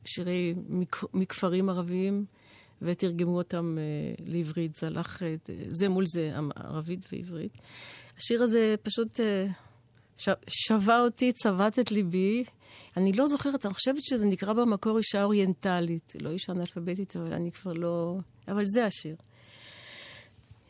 שירי 0.05 0.53
מכ- 0.69 1.05
מכפרים 1.13 1.69
ערביים, 1.69 2.25
ותרגמו 2.81 3.37
אותם 3.37 3.77
אה, 3.77 3.83
לעברית. 4.27 4.75
זה 4.75 4.87
הלך 4.87 5.23
אה, 5.23 5.35
זה 5.69 5.89
מול 5.89 6.03
זה, 6.05 6.31
המ- 6.33 6.51
ערבית 6.55 7.05
ועברית. 7.11 7.51
השיר 8.17 8.43
הזה 8.43 8.75
פשוט 8.83 9.19
אה, 9.19 9.45
שבה 10.47 10.99
אותי, 11.01 11.31
צבט 11.31 11.79
את 11.79 11.91
ליבי. 11.91 12.43
אני 12.97 13.11
לא 13.13 13.27
זוכרת, 13.27 13.65
אני 13.65 13.73
חושבת 13.73 14.03
שזה 14.03 14.25
נקרא 14.25 14.53
במקור 14.53 14.97
אישה 14.97 15.23
אוריינטלית. 15.23 16.13
לא 16.21 16.29
אישה 16.29 16.51
אנאלפביתית, 16.51 17.15
אבל 17.15 17.33
אני 17.33 17.51
כבר 17.51 17.73
לא... 17.73 18.17
אבל 18.47 18.63
זה 18.65 18.85
השיר. 18.85 19.15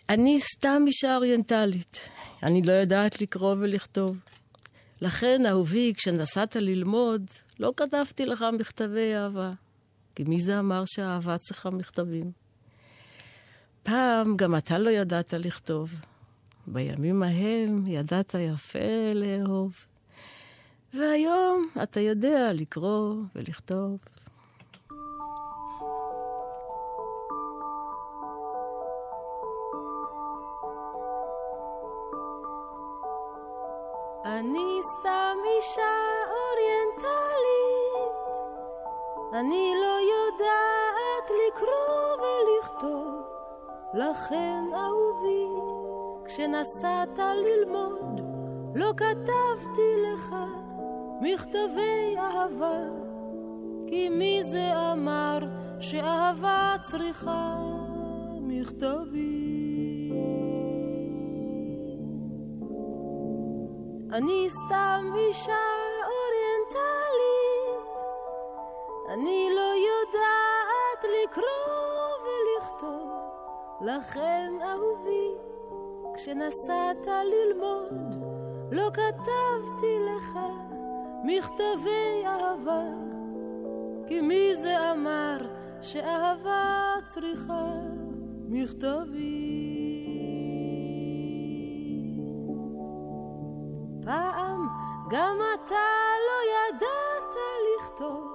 אני 0.10 0.40
סתם 0.40 0.84
אישה 0.88 1.16
אוריינטלית. 1.16 2.10
אני 2.44 2.62
לא 2.62 2.72
יודעת 2.72 3.22
לקרוא 3.22 3.56
ולכתוב. 3.60 4.18
לכן, 5.02 5.46
אהובי, 5.46 5.94
כשנסעת 5.98 6.56
ללמוד, 6.56 7.26
לא 7.60 7.74
כתבתי 7.78 8.26
לך 8.26 8.46
מכתבי 8.60 9.16
אהבה. 9.16 9.52
כי 10.16 10.24
מי 10.24 10.42
זה 10.42 10.60
אמר 10.60 10.84
שהאהבה 10.86 11.38
צריכה 11.38 11.70
מכתבים? 11.70 12.32
פעם 13.84 14.36
גם 14.36 14.56
אתה 14.56 14.78
לא 14.78 14.90
ידעת 14.90 15.34
לכתוב. 15.34 15.94
בימים 16.68 17.24
ההם 17.24 17.88
ידעת 17.88 18.36
יפה 18.40 19.14
לאהוב. 19.16 19.74
והיום 20.94 21.68
אתה 21.84 22.00
יודע 22.00 22.54
לקרוא 22.54 23.16
ולכתוב. 23.36 23.98
אני 34.26 34.80
סתם 34.84 35.38
אישה 35.58 36.19
אני 39.34 39.74
לא 39.82 39.98
יודעת 40.14 41.30
לקרוא 41.30 42.26
ולכתוב, 42.26 43.22
לכן 43.94 44.64
אהובי, 44.74 45.46
כשנסעת 46.26 47.20
ללמוד, 47.20 48.22
לא 48.76 48.92
כתבתי 48.98 49.96
לך 50.04 50.36
מכתבי 51.22 52.16
אהבה, 52.18 52.80
כי 53.88 54.10
מי 54.10 54.44
זה 54.44 54.92
אמר 54.92 55.40
שאהבה 55.80 56.76
צריכה 56.84 57.56
מכתבים? 58.42 59.70
אני 64.12 64.50
סתם 64.50 65.12
אישה 65.16 65.79
אני 69.20 69.50
לא 69.56 69.72
יודעת 69.90 71.04
לקרוא 71.04 72.10
ולכתוב, 72.26 73.10
לכן 73.82 74.54
אהובי, 74.62 75.32
כשנסעת 76.16 77.08
ללמוד, 77.08 78.24
לא 78.72 78.90
כתבתי 78.94 80.00
לך 80.00 80.40
מכתבי 81.24 82.24
אהבה, 82.26 82.84
כי 84.08 84.22
מי 84.22 84.56
זה 84.56 84.92
אמר 84.92 85.38
שאהבה 85.82 86.96
צריכה 87.06 87.66
מכתבים? 88.48 89.50
פעם 94.06 94.68
גם 95.10 95.38
אתה 95.56 95.88
לא 96.28 96.40
ידעת 96.56 97.36
לכתוב, 97.78 98.29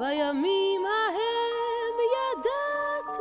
בימים 0.00 0.82
ההם 0.86 1.96
ידעת 2.16 3.18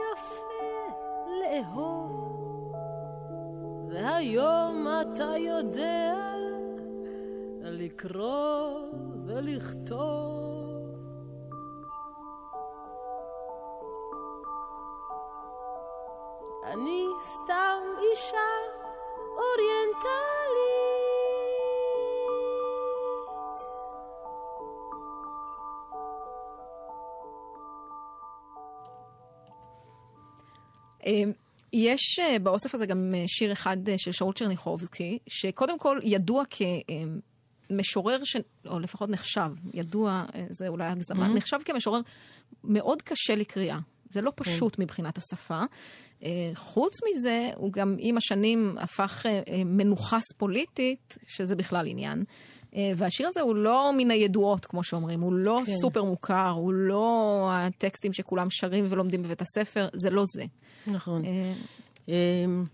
יפה 0.00 0.94
לאהוב, 1.40 2.72
והיום 3.88 4.86
אתה 5.02 5.32
יודע 5.38 6.14
לקרוא 7.62 8.80
ולכתוב. 9.26 10.32
אני 16.64 17.06
סתם 17.20 17.82
אישה 18.00 18.50
אוריינטלית. 19.36 20.61
יש 31.72 32.18
אה, 32.18 32.38
באוסף 32.38 32.74
הזה 32.74 32.86
גם 32.86 33.14
אה, 33.14 33.24
שיר 33.26 33.52
אחד 33.52 33.88
אה, 33.88 33.94
של 33.98 34.12
שאול 34.12 34.34
צ'רניחובסקי, 34.34 35.18
שקודם 35.26 35.78
כל 35.78 35.98
ידוע 36.02 36.44
כמשורר, 37.68 38.24
ש... 38.24 38.36
או 38.66 38.80
לפחות 38.80 39.10
נחשב, 39.10 39.50
ידוע, 39.74 40.24
זה 40.50 40.68
אולי 40.68 40.84
הגזמה, 40.84 41.26
Mm-hmm. 41.26 41.36
נחשב 41.36 41.56
כמשורר 41.64 42.00
מאוד 42.64 43.02
קשה 43.02 43.34
לקריאה. 43.34 43.78
זה 44.10 44.20
לא 44.20 44.32
כן. 44.36 44.44
פשוט 44.44 44.78
מבחינת 44.78 45.18
השפה. 45.18 45.62
חוץ 46.54 46.92
מזה, 47.10 47.50
הוא 47.56 47.72
גם 47.72 47.96
עם 47.98 48.16
השנים 48.16 48.76
הפך 48.80 49.26
מנוכס 49.66 50.32
פוליטית, 50.36 51.18
שזה 51.26 51.56
בכלל 51.56 51.86
עניין. 51.88 52.24
אה, 52.76 52.92
והשיר 52.96 53.28
הזה 53.28 53.40
הוא 53.40 53.56
לא 53.56 53.92
מן 53.96 54.10
הידועות, 54.10 54.64
כמו 54.64 54.84
שאומרים, 54.84 55.20
הוא 55.20 55.32
לא 55.32 55.60
כן. 55.66 55.72
סופר 55.80 56.04
מוכר, 56.04 56.48
הוא 56.48 56.72
לא 56.72 57.48
הטקסטים 57.52 58.12
שכולם 58.12 58.46
שרים 58.50 58.86
ולומדים 58.88 59.22
בבית 59.22 59.40
הספר, 59.40 59.88
זה 59.92 60.10
לא 60.10 60.22
זה. 60.26 60.44
נכון. 60.86 61.24
אה, 61.24 61.52
אמ, 62.08 62.64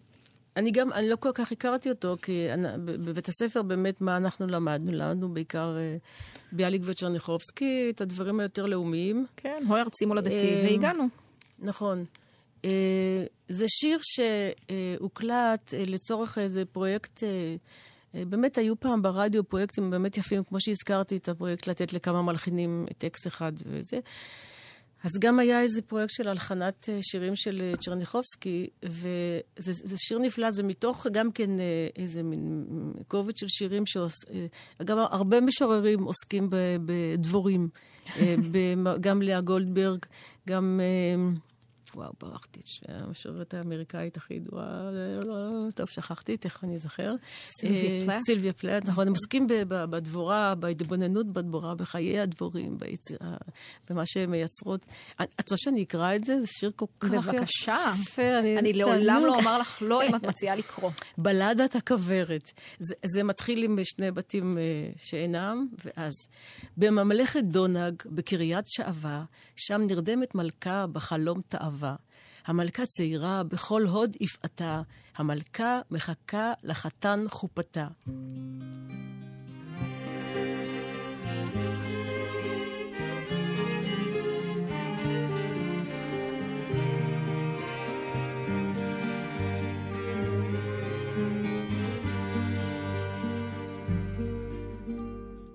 אני 0.57 0.71
גם, 0.71 0.93
אני 0.93 1.09
לא 1.09 1.17
כל 1.17 1.31
כך 1.35 1.53
הכרתי 1.53 1.91
אותו, 1.91 2.17
כי 2.23 2.47
בבית 2.85 3.29
הספר 3.29 3.63
באמת 3.63 4.01
מה 4.01 4.17
אנחנו 4.17 4.47
למדנו? 4.47 4.93
למדנו 4.93 5.29
בעיקר 5.29 5.77
אה, 5.77 5.97
ביאליק 6.53 6.83
וצ'רניחובסקי, 6.85 7.91
את 7.91 8.01
הדברים 8.01 8.41
היותר 8.41 8.67
לאומיים. 8.67 9.27
כן, 9.37 9.63
הו 9.69 9.77
ארצי 9.77 10.05
מולדתי, 10.05 10.55
אה, 10.55 10.63
והגענו. 10.71 11.05
נכון. 11.59 12.05
זה 13.49 13.65
שיר 13.69 13.99
שהוקלט 14.03 15.75
לצורך 15.87 16.39
איזה 16.39 16.65
פרויקט, 16.65 17.23
באמת 18.15 18.59
היו 18.59 18.81
פעם 18.81 19.03
ברדיו 19.03 19.45
פרויקטים 19.45 19.91
באמת 19.91 20.17
יפים, 20.19 20.45
כמו 20.45 20.61
שהזכרתי 20.61 21.17
את 21.17 21.29
הפרויקט 21.29 21.67
לתת 21.67 21.93
לכמה 21.93 22.23
מלחינים 22.23 22.87
טקסט 22.99 23.27
אחד 23.27 23.53
וזה. 23.67 24.01
אז 25.05 25.11
גם 25.21 25.39
היה 25.39 25.61
איזה 25.61 25.83
פרויקט 25.83 26.15
של 26.15 26.29
הלחנת 26.29 26.89
אה, 26.89 26.99
שירים 27.03 27.37
של 27.37 27.61
אה, 27.63 27.77
צ'רניחובסקי, 27.77 28.69
וזה 28.83 29.73
זה 29.73 29.97
שיר 29.99 30.19
נפלא, 30.19 30.51
זה 30.51 30.63
מתוך 30.63 31.07
גם 31.13 31.33
כן 31.33 31.61
אה, 31.61 31.89
איזה 31.97 32.23
מין 32.23 32.67
קובץ 33.09 33.41
של 33.41 33.49
שירים 33.49 33.87
שעוש... 33.87 34.13
אה, 34.31 34.47
גם 34.85 34.99
הרבה 34.99 35.41
משוררים 35.41 36.05
עוסקים 36.05 36.51
בדבורים. 36.87 37.69
אה, 38.21 38.35
גם 39.01 39.23
לאה 39.23 39.41
גולדברג, 39.41 39.99
גם... 40.49 40.81
וואו, 41.95 42.13
ברחתי, 42.21 42.61
המשוררת 42.89 43.55
האמריקאית 43.55 44.17
הכי 44.17 44.35
ידועה, 44.35 44.65
אה, 44.65 45.25
לא, 45.25 45.71
טוב, 45.75 45.89
שכחתי, 45.89 46.37
תכף 46.37 46.65
אני 46.65 46.75
אזכר. 46.75 47.15
סילביה 47.45 47.91
אה, 47.91 48.05
פלאט? 48.05 48.21
סילביה 48.21 48.53
פלאט, 48.53 48.85
נכון, 48.85 49.07
הם 49.07 49.13
עוסקים 49.13 49.47
בדבורה, 49.69 50.55
בהתבוננות 50.55 51.27
בדבורה, 51.27 51.75
בחיי 51.75 52.21
הדבורים, 52.21 52.79
ביצירה, 52.79 53.37
במה 53.91 54.03
שהן 54.07 54.31
מייצרות. 54.31 54.87
את 55.23 55.41
רוצה 55.41 55.57
שאני 55.57 55.83
אקרא 55.83 56.15
את 56.15 56.25
זה? 56.25 56.41
זה 56.41 56.47
שיר 56.47 56.73
כל 56.77 56.87
כך 57.01 57.09
יפה. 57.13 57.33
בבקשה. 57.33 57.93
אני, 58.39 58.73
לעולם. 58.73 59.23
לא 59.27 59.35
אומר 59.35 59.59
לך 59.59 59.83
לא 59.83 60.03
אם 60.03 60.15
את 60.15 60.23
מציעה 60.23 60.57
לקרוא. 60.63 60.91
בלדת 61.19 61.77
הכוורת. 61.77 62.53
זה, 63.05 63.23
מתחיל 63.23 63.65
עם 63.65 63.77
שני 63.85 64.11
בתים 64.11 64.59
אה, 64.59 64.63
שאינם, 64.97 65.67
ואז 65.85 66.13
בממלכת 66.77 67.45
דונג, 67.45 68.03
בקריית 68.07 68.65
שעווה, 68.69 69.25
שם 69.57 69.81
נרדמת 69.87 70.35
מלכה 70.35 70.87
בחלום 70.87 71.41
תאווה. 71.49 71.88
המלכה 72.49 72.87
צעירה, 72.87 73.43
בכל 73.43 73.83
הוד 73.83 74.17
יפעתה, 74.21 74.83
המלכה 75.17 75.81
מחכה 75.91 76.53
לחתן 76.63 77.25
חופתה. 77.29 77.89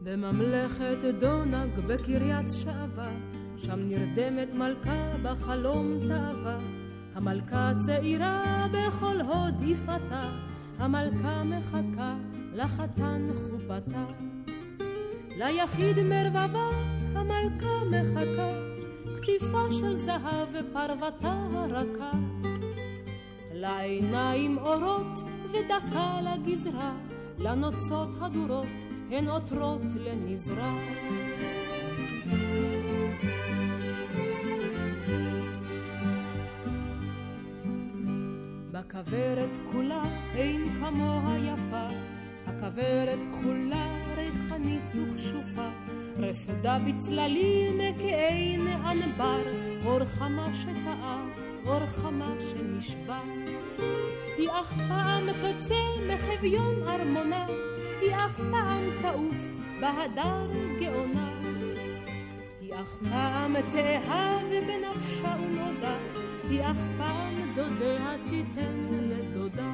בממלכת 0.03 0.97
דונג 1.19 1.79
בקריית 1.87 2.49
שעווה, 2.49 3.11
שם 3.57 3.79
נרדמת 3.79 4.53
מלכה 4.53 5.13
בחלום 5.23 5.99
תאווה. 6.07 6.82
המלכה 7.15 7.71
צעירה 7.85 8.67
בכל 8.71 9.21
הוד 9.21 9.61
יפעתה, 9.61 10.21
המלכה 10.77 11.43
מחכה 11.43 12.15
לחתן 12.53 13.27
חופתה. 13.49 14.05
ליחיד 15.37 15.99
מרבבה 15.99 16.69
המלכה 17.15 17.83
מחכה, 17.91 18.49
כתיפה 19.17 19.71
של 19.71 19.95
זהב 19.95 20.47
ופרוותה 20.53 21.47
הרכה. 21.53 22.11
לעיניים 23.53 24.57
אורות 24.57 25.19
ודקה 25.49 26.19
לגזרה, 26.21 26.93
לנוצות 27.39 28.09
הדורות 28.21 28.83
הן 29.11 29.27
עותרות 29.27 29.93
לנזרה. 29.95 30.73
בכוורת 39.03 39.57
כולה 39.71 40.03
אין 40.35 40.79
כמוה 40.79 41.35
יפה, 41.37 41.87
הכוורת 42.47 43.19
כחולה, 43.31 43.87
ריחנית 44.15 44.81
וכשופה, 44.95 45.69
רפודה 46.17 46.77
בצללים 46.87 47.79
כעין 47.97 48.67
ענבר, 48.67 49.41
אור 49.85 50.05
חמה 50.05 50.53
שטעה, 50.53 51.25
אור 51.65 51.85
חמה 51.85 52.35
שנשבע. 52.39 53.19
היא 54.37 54.49
אף 54.49 54.73
פעם 54.87 55.27
תצא 55.31 55.83
מחביון 56.13 56.87
ארמונה, 56.87 57.45
היא 58.01 58.15
אף 58.15 58.35
פעם 58.51 58.89
תעוף 59.01 59.55
בהדר 59.81 60.51
גאונה. 60.79 61.33
היא 62.61 62.73
אף 62.73 62.97
פעם 63.09 63.55
תאהב 63.71 64.47
בנפשה 64.67 65.35
ונודע, 65.41 65.97
היא 66.49 66.61
אף 66.61 66.77
פעם 66.97 67.53
דודיה 67.55 68.15
תיתן 68.29 68.87
לדודה. 68.91 69.71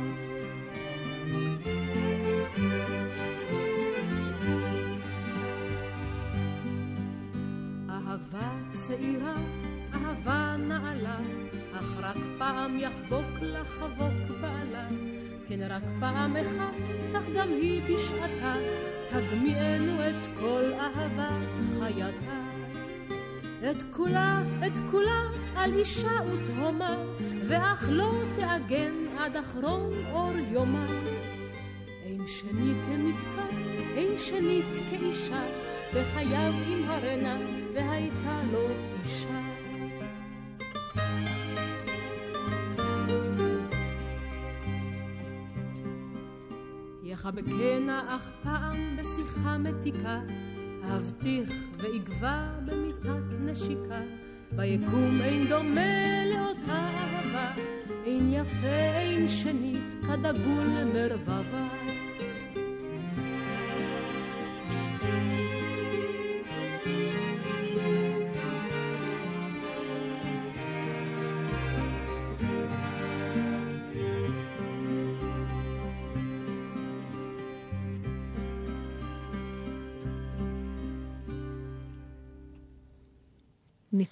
אהבה 7.89 8.51
צעירה, 8.73 9.35
אהבה 9.93 10.55
נעלה, 10.57 11.19
אך 11.73 11.97
רק 12.01 12.17
פעם 12.37 12.79
יחבוק 12.79 13.25
לחבוק 13.41 14.39
בעלה. 14.41 14.87
כן 15.47 15.59
רק 15.69 15.83
פעם 15.99 16.35
אחת, 16.37 16.75
אך 17.17 17.23
גם 17.35 17.47
היא 17.49 17.81
בשעתה, 17.83 18.53
תגמיענו 19.09 20.09
את 20.09 20.27
כל 20.39 20.63
אהבת 20.79 21.79
חייתה. 21.79 22.48
את 23.59 23.83
כולה, 23.91 24.41
את 24.67 24.79
כולה, 24.91 25.23
על 25.55 25.73
אישה 25.73 26.11
ותהומה, 26.33 26.95
ואך 27.47 27.89
לא 27.91 28.11
תאגן 28.35 28.93
עד 29.17 29.37
אחרון 29.37 29.91
אור 30.11 30.31
יומה. 30.51 30.85
אין 32.03 32.27
שני 32.27 32.73
כמתקה, 32.85 33.45
אין 33.95 34.17
שנית 34.17 34.75
כאישה, 34.89 35.41
בחייו 35.93 36.53
עם 36.67 36.89
הרנה, 36.89 37.37
והייתה 37.73 38.41
לו 38.51 38.67
אישה. 39.01 39.39
יחבקנה 47.03 48.15
אך 48.15 48.29
פעם 48.43 48.97
בשיחה 48.97 49.57
מתיקה, 49.57 50.19
אבטיח 50.97 51.49
ואגבה 51.77 52.49
במיטת 52.65 53.39
נשיקה. 53.39 54.01
ביקום 54.51 55.21
אין 55.23 55.47
דומה 55.47 56.25
לאותה 56.25 56.89
אהבה, 56.97 57.51
אין 58.05 58.33
יפה 58.33 58.67
אין 58.95 59.27
שני 59.27 59.75
כדגול 60.01 60.67
מרבבה. 60.93 61.68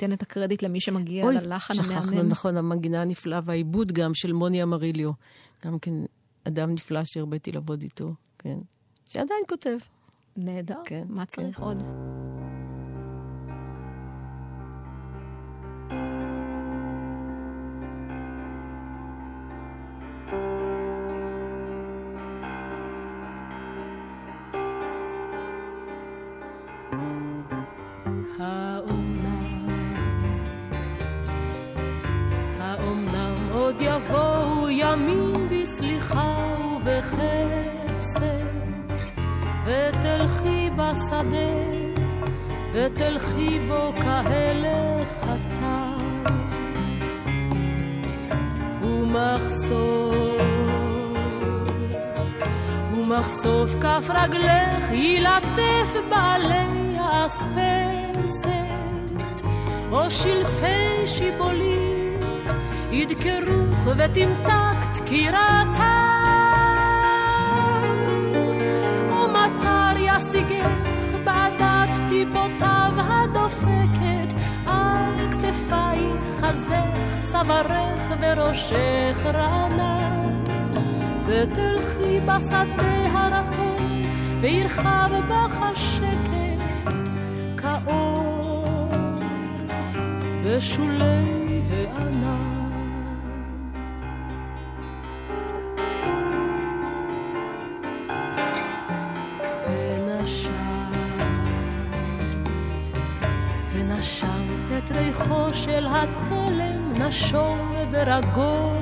ניתן 0.08 0.26
את 0.26 0.32
הקרדיט 0.32 0.64
למי 0.64 0.80
שמגיע 0.80 1.24
אוי, 1.24 1.36
ללחן 1.36 1.74
שכחנו, 1.74 2.12
המהמם. 2.12 2.30
נכון, 2.30 2.58
המנגינה 2.58 3.02
הנפלאה 3.02 3.40
והעיבוד 3.46 3.92
גם 3.92 4.14
של 4.14 4.34
מוני 4.34 4.64
אמריליו. 4.64 5.12
גם 5.66 5.80
כן 5.80 5.94
אדם 6.44 6.72
נפלא 6.72 7.04
שהרביתי 7.04 7.52
לעבוד 7.52 7.82
איתו, 7.82 8.14
כן. 8.38 8.58
שעדיין 9.06 9.42
כותב. 9.50 9.78
נהדר, 10.38 10.82
כן, 10.86 11.04
מה 11.10 11.26
כן. 11.26 11.26
צריך 11.26 11.60
עוד? 11.60 11.78
כף 53.98 54.10
רגלך 54.10 54.92
ילטף 54.92 55.94
בעלי 56.10 56.98
האספסת, 57.00 58.48
או 59.92 60.12
שלפי 60.12 61.08
שיבולים 61.08 62.20
ידקרוך 62.92 63.88
ותמתק 63.98 64.78
דקירתה. 64.94 66.04
או 69.12 69.28
מטר 69.28 69.98
ישיגך 69.98 70.68
בעדת 71.24 72.10
טיפותיו 72.10 72.92
הדופקת 72.98 74.34
על 74.66 75.32
כתפייך, 75.32 76.24
חזך, 76.40 77.26
צווארך 77.26 78.02
וראשך 78.22 79.18
רענן. 79.26 80.44
ותלכי 81.26 82.20
בשדה 82.26 83.06
הרטון, 83.12 83.67
וירחב 84.42 85.10
בך 85.30 85.62
השקט 85.62 87.10
כאור 87.58 88.68
בשולי 90.44 91.62
הענן. 91.70 92.58
ונשמת 103.74 104.72
את 104.78 104.92
ריחו 104.92 105.54
של 105.54 105.86
התלם 105.90 106.94
נשום 106.94 107.72
ורגוע. 107.92 108.78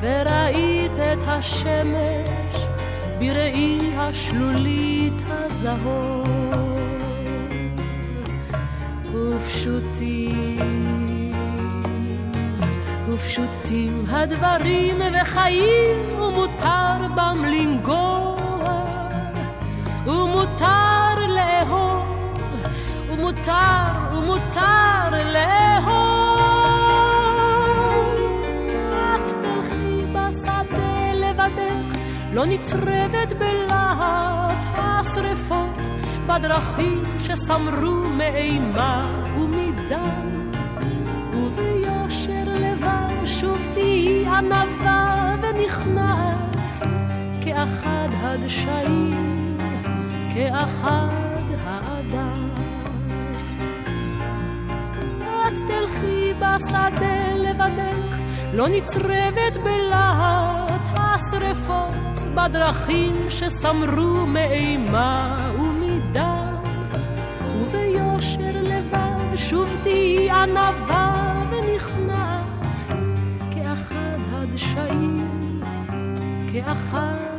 וראית 0.00 0.92
את 0.92 1.18
השמש 1.26 2.63
בראי 3.24 3.78
השלולית 3.96 5.22
הזהור. 5.26 6.24
ופשוטים, 9.12 10.58
ופשוטים 13.08 14.04
הדברים 14.08 15.00
וחיים, 15.20 16.20
ומותר 16.20 17.06
בם 17.16 17.44
לנגוע, 17.44 18.36
ומותר 20.06 21.26
לאהוב, 21.28 22.16
ומותר, 23.10 23.84
ומותר 24.12 25.32
לאהוב. 25.32 26.13
נצרבת 32.74 33.32
בלהט 33.32 34.66
השרפות, 34.74 35.78
בדרכים 36.26 37.04
שסמרו 37.18 38.08
מאימה 38.08 39.24
ומדם. 39.36 40.50
וביושר 41.34 42.44
לבב 42.46 43.26
שוב 43.26 43.58
תהיי 43.74 44.26
ענווה 44.26 45.34
ונכנעת, 45.42 46.80
כאחד 47.44 48.08
הדשאים, 48.12 49.56
כאחד 50.34 51.08
האדם. 51.66 52.50
את 55.22 55.58
תלכי 55.68 56.32
בשדה 56.34 57.32
לבדך, 57.34 58.18
לא 58.52 58.68
נצרבת 58.68 59.56
בלהט 59.64 60.63
השרפות, 61.14 62.34
בדרכים 62.34 63.30
שסמרו 63.30 64.26
מאימה 64.26 65.50
ומדם. 65.58 66.54
וביושר 67.58 68.62
לבב 68.62 69.36
שוב 69.36 69.78
תהיי 69.82 70.30
ענווה 70.30 71.40
ונכנעת, 71.50 72.86
כאחד 73.54 74.18
הדשאים, 74.32 75.60
כאחד 76.52 77.33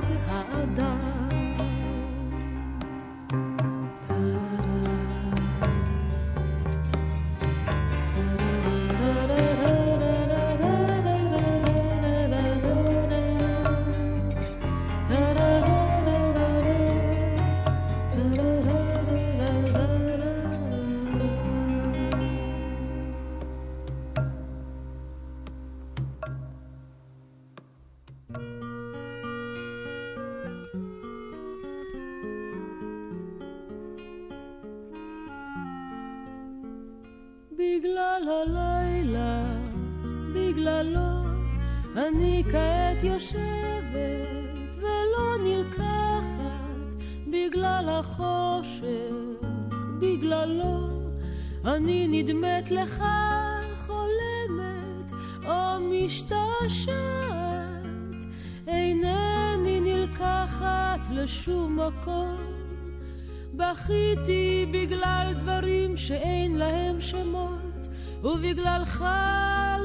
בכיתי 63.86 64.66
בגלל 64.72 65.34
דברים 65.38 65.98
שאין 65.98 66.56
להם 66.56 67.02
שמות, 67.02 67.88
ובגללך 68.24 69.06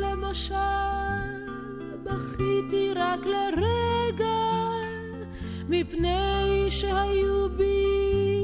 למשל 0.01 0.55
בכיתי 2.03 2.93
רק 2.97 3.21
לרגע, 3.27 4.25
מפני 5.69 6.67
שהיו 6.69 7.49
בי 7.57 8.43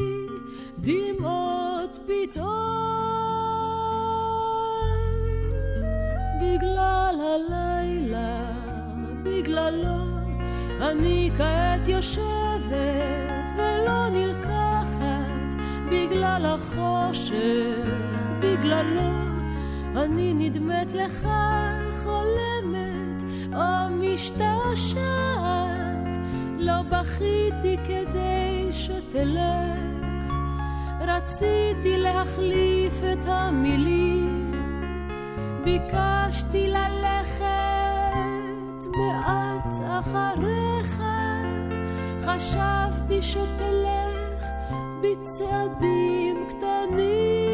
דמעות 0.79 1.99
פתאום. 2.07 2.47
בגלל 6.43 7.17
הלילה, 7.21 8.53
בגללו, 9.23 9.97
אני 10.81 11.31
כעת 11.39 11.89
יושבת 11.89 13.53
ולא 13.57 14.09
נלקחת 14.09 14.56
בגלל 15.91 16.47
החושך, 16.47 17.35
בגללו, 18.41 19.13
אני 19.97 20.35
נדמת 20.35 20.93
לך 20.93 21.29
חולמת 22.03 23.25
או 23.55 23.91
משתעשעת. 23.91 25.37
לא 26.59 26.83
בכיתי 26.83 27.77
כדי 27.85 28.69
שתלך, 28.73 30.07
רציתי 31.01 31.97
להחליף 31.97 32.95
את 33.13 33.27
המילים. 33.27 34.53
ביקשתי 35.65 36.69
ללכת 36.69 37.45
מעט 38.97 39.75
אחריך, 39.89 41.03
חשבתי 42.21 43.23
שתלך 43.23 44.16
בצעדים 45.07 46.47
קטנים. 46.49 47.46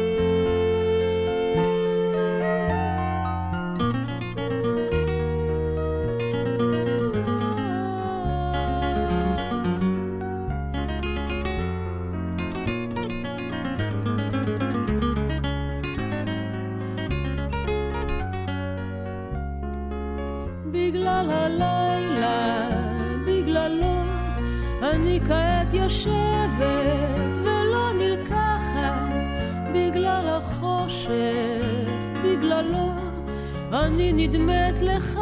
אני 33.73 34.13
נדמת 34.13 34.81
לך 34.81 35.12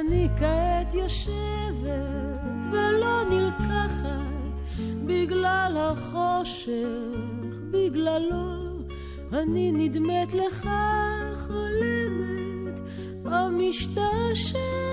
אני 0.00 0.28
כעת 0.38 0.94
יושבת 0.94 2.38
ולא 2.72 3.24
נלקחת 3.30 4.60
בגלל 5.04 5.76
החושך, 5.80 7.18
בגללו, 7.70 8.84
אני 9.32 9.72
נדמת 9.72 10.34
לך 10.34 10.68
חולמת 11.46 12.80
או 13.26 13.50
משתעשעת. 13.50 14.85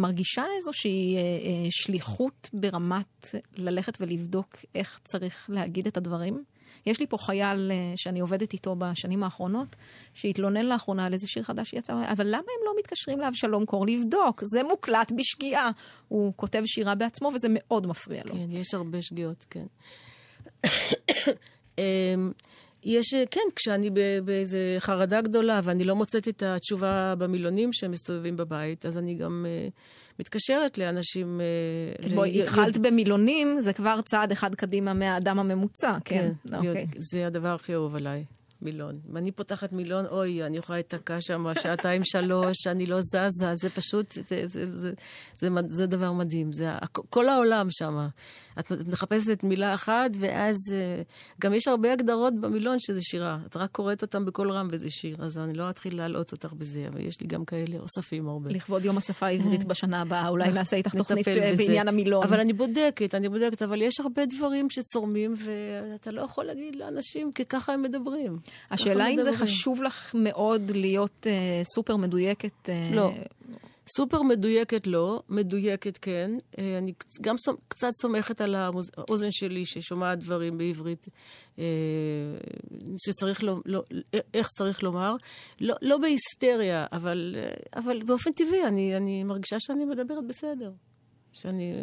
מרגישה 0.00 0.44
איזושהי 0.56 1.16
אה, 1.16 1.20
אה, 1.20 1.66
שליחות 1.70 2.48
ברמת 2.52 3.28
ללכת 3.56 3.98
ולבדוק 4.00 4.56
איך 4.74 5.00
צריך 5.04 5.50
להגיד 5.52 5.86
את 5.86 5.96
הדברים? 5.96 6.44
יש 6.86 7.00
לי 7.00 7.06
פה 7.06 7.16
חייל 7.18 7.70
אה, 7.72 7.92
שאני 7.96 8.20
עובדת 8.20 8.52
איתו 8.52 8.76
בשנים 8.78 9.22
האחרונות, 9.22 9.76
שהתלונן 10.14 10.66
לאחרונה 10.66 11.06
על 11.06 11.12
איזה 11.12 11.26
שיר 11.28 11.42
חדש 11.42 11.70
שיצא, 11.70 11.92
אבל 12.12 12.26
למה 12.26 12.38
הם 12.38 12.64
לא 12.66 12.72
מתקשרים 12.78 13.20
לאבשלום 13.20 13.64
קור 13.64 13.86
לבדוק? 13.86 14.42
זה 14.44 14.62
מוקלט 14.62 15.12
בשגיאה. 15.16 15.70
הוא 16.08 16.32
כותב 16.36 16.62
שירה 16.66 16.94
בעצמו 16.94 17.30
וזה 17.34 17.48
מאוד 17.50 17.86
מפריע 17.86 18.22
לו. 18.26 18.34
כן, 18.34 18.46
יש 18.50 18.74
הרבה 18.74 19.02
שגיאות, 19.02 19.46
כן. 19.50 19.66
יש, 22.84 23.14
כן, 23.30 23.40
כשאני 23.56 23.90
באיזה 24.24 24.76
חרדה 24.78 25.20
גדולה 25.20 25.60
ואני 25.64 25.84
לא 25.84 25.96
מוצאת 25.96 26.28
את 26.28 26.42
התשובה 26.42 27.14
במילונים 27.18 27.72
שמסתובבים 27.72 28.36
בבית, 28.36 28.86
אז 28.86 28.98
אני 28.98 29.14
גם 29.14 29.46
uh, 29.46 29.72
מתקשרת 30.20 30.78
לאנשים... 30.78 31.40
Uh, 32.04 32.14
בואי, 32.14 32.42
התחלת 32.42 32.78
במילונים, 32.78 33.60
זה 33.60 33.72
כבר 33.72 34.00
צעד 34.04 34.32
אחד 34.32 34.54
קדימה 34.54 34.92
מהאדם 34.94 35.38
הממוצע, 35.38 35.96
כן? 36.04 36.32
כן, 36.48 36.54
אוקיי. 36.56 36.72
להיות- 36.74 36.88
זה 36.96 37.26
הדבר 37.26 37.54
הכי 37.54 37.74
אהוב 37.74 37.96
עליי, 37.96 38.24
מילון. 38.62 38.98
אם 39.10 39.16
אני 39.16 39.32
פותחת 39.32 39.72
מילון, 39.72 40.06
אוי, 40.06 40.42
אני 40.42 40.56
יכולה 40.58 40.76
להיתקע 40.76 41.20
שם 41.20 41.46
שעתיים, 41.62 42.02
שלוש, 42.12 42.66
אני 42.66 42.86
לא 42.86 43.00
זזה, 43.00 43.54
זה 43.54 43.70
פשוט, 43.70 44.12
זה, 44.12 44.22
זה, 44.28 44.46
זה, 44.46 44.70
זה, 44.70 44.92
זה, 45.36 45.48
זה 45.68 45.86
דבר 45.86 46.12
מדהים. 46.12 46.52
זה, 46.52 46.70
כל 46.92 47.28
העולם 47.28 47.66
שם. 47.70 48.06
את 48.60 48.88
מחפשת 48.88 49.42
מילה 49.42 49.74
אחת, 49.74 50.10
ואז 50.20 50.56
אה, 50.72 51.02
גם 51.40 51.54
יש 51.54 51.68
הרבה 51.68 51.92
הגדרות 51.92 52.40
במילון 52.40 52.76
שזה 52.78 53.02
שירה. 53.02 53.38
את 53.46 53.56
רק 53.56 53.70
קוראת 53.72 54.02
אותם 54.02 54.24
בקול 54.24 54.50
רם 54.50 54.68
וזה 54.70 54.90
שיר, 54.90 55.16
אז 55.20 55.38
אני 55.38 55.54
לא 55.54 55.70
אתחיל 55.70 55.96
להלאות 55.96 56.32
אותך 56.32 56.52
בזה, 56.52 56.86
אבל 56.92 57.00
יש 57.06 57.20
לי 57.20 57.26
גם 57.26 57.44
כאלה 57.44 57.76
אוספים 57.80 58.28
הרבה. 58.28 58.50
לכבוד 58.50 58.84
יום 58.84 58.98
השפה 58.98 59.26
העברית 59.26 59.64
בשנה 59.64 60.00
הבאה, 60.00 60.28
אולי 60.28 60.52
נעשה 60.52 60.76
איתך 60.76 60.96
תוכנית 60.96 61.28
אה. 61.28 61.52
בעניין 61.56 61.88
המילון. 61.88 62.22
אבל 62.24 62.40
אני 62.40 62.52
בודקת, 62.52 63.14
אני 63.14 63.28
בודקת, 63.28 63.62
אבל 63.62 63.82
יש 63.82 64.00
הרבה 64.00 64.26
דברים 64.26 64.70
שצורמים, 64.70 65.34
ואתה 65.36 66.10
לא 66.10 66.20
יכול 66.20 66.44
להגיד 66.44 66.76
לאנשים, 66.76 67.32
כי 67.32 67.44
ככה 67.44 67.72
הם 67.72 67.82
מדברים. 67.82 68.38
השאלה 68.70 69.08
אם 69.08 69.22
זה. 69.22 69.32
חשוב 69.32 69.82
לך 69.82 70.14
מאוד 70.14 70.70
להיות 70.74 71.26
אה, 71.26 71.62
סופר 71.74 71.96
מדויקת. 71.96 72.68
אה, 72.68 72.90
לא. 72.92 73.12
סופר 73.96 74.22
מדויקת 74.22 74.86
לא, 74.86 75.22
מדויקת 75.28 75.98
כן. 75.98 76.30
אה, 76.58 76.78
אני 76.78 76.92
גם 77.20 77.36
קצת 77.68 77.90
סומכת 78.02 78.40
על 78.40 78.54
האוז- 78.54 78.90
האוזן 78.96 79.30
שלי 79.30 79.66
ששומעת 79.66 80.18
דברים 80.18 80.58
בעברית 80.58 81.06
אה, 81.58 81.64
שצריך, 83.06 83.44
לא, 83.44 83.56
לא, 83.66 83.82
איך 84.34 84.46
צריך 84.46 84.82
לומר. 84.82 85.14
לא, 85.60 85.74
לא 85.82 85.98
בהיסטריה, 85.98 86.86
אבל, 86.92 87.36
אבל 87.76 88.02
באופן 88.02 88.32
טבעי 88.32 88.64
אני, 88.66 88.96
אני 88.96 89.24
מרגישה 89.24 89.56
שאני 89.60 89.84
מדברת 89.84 90.26
בסדר. 90.26 90.70
שאני, 91.32 91.74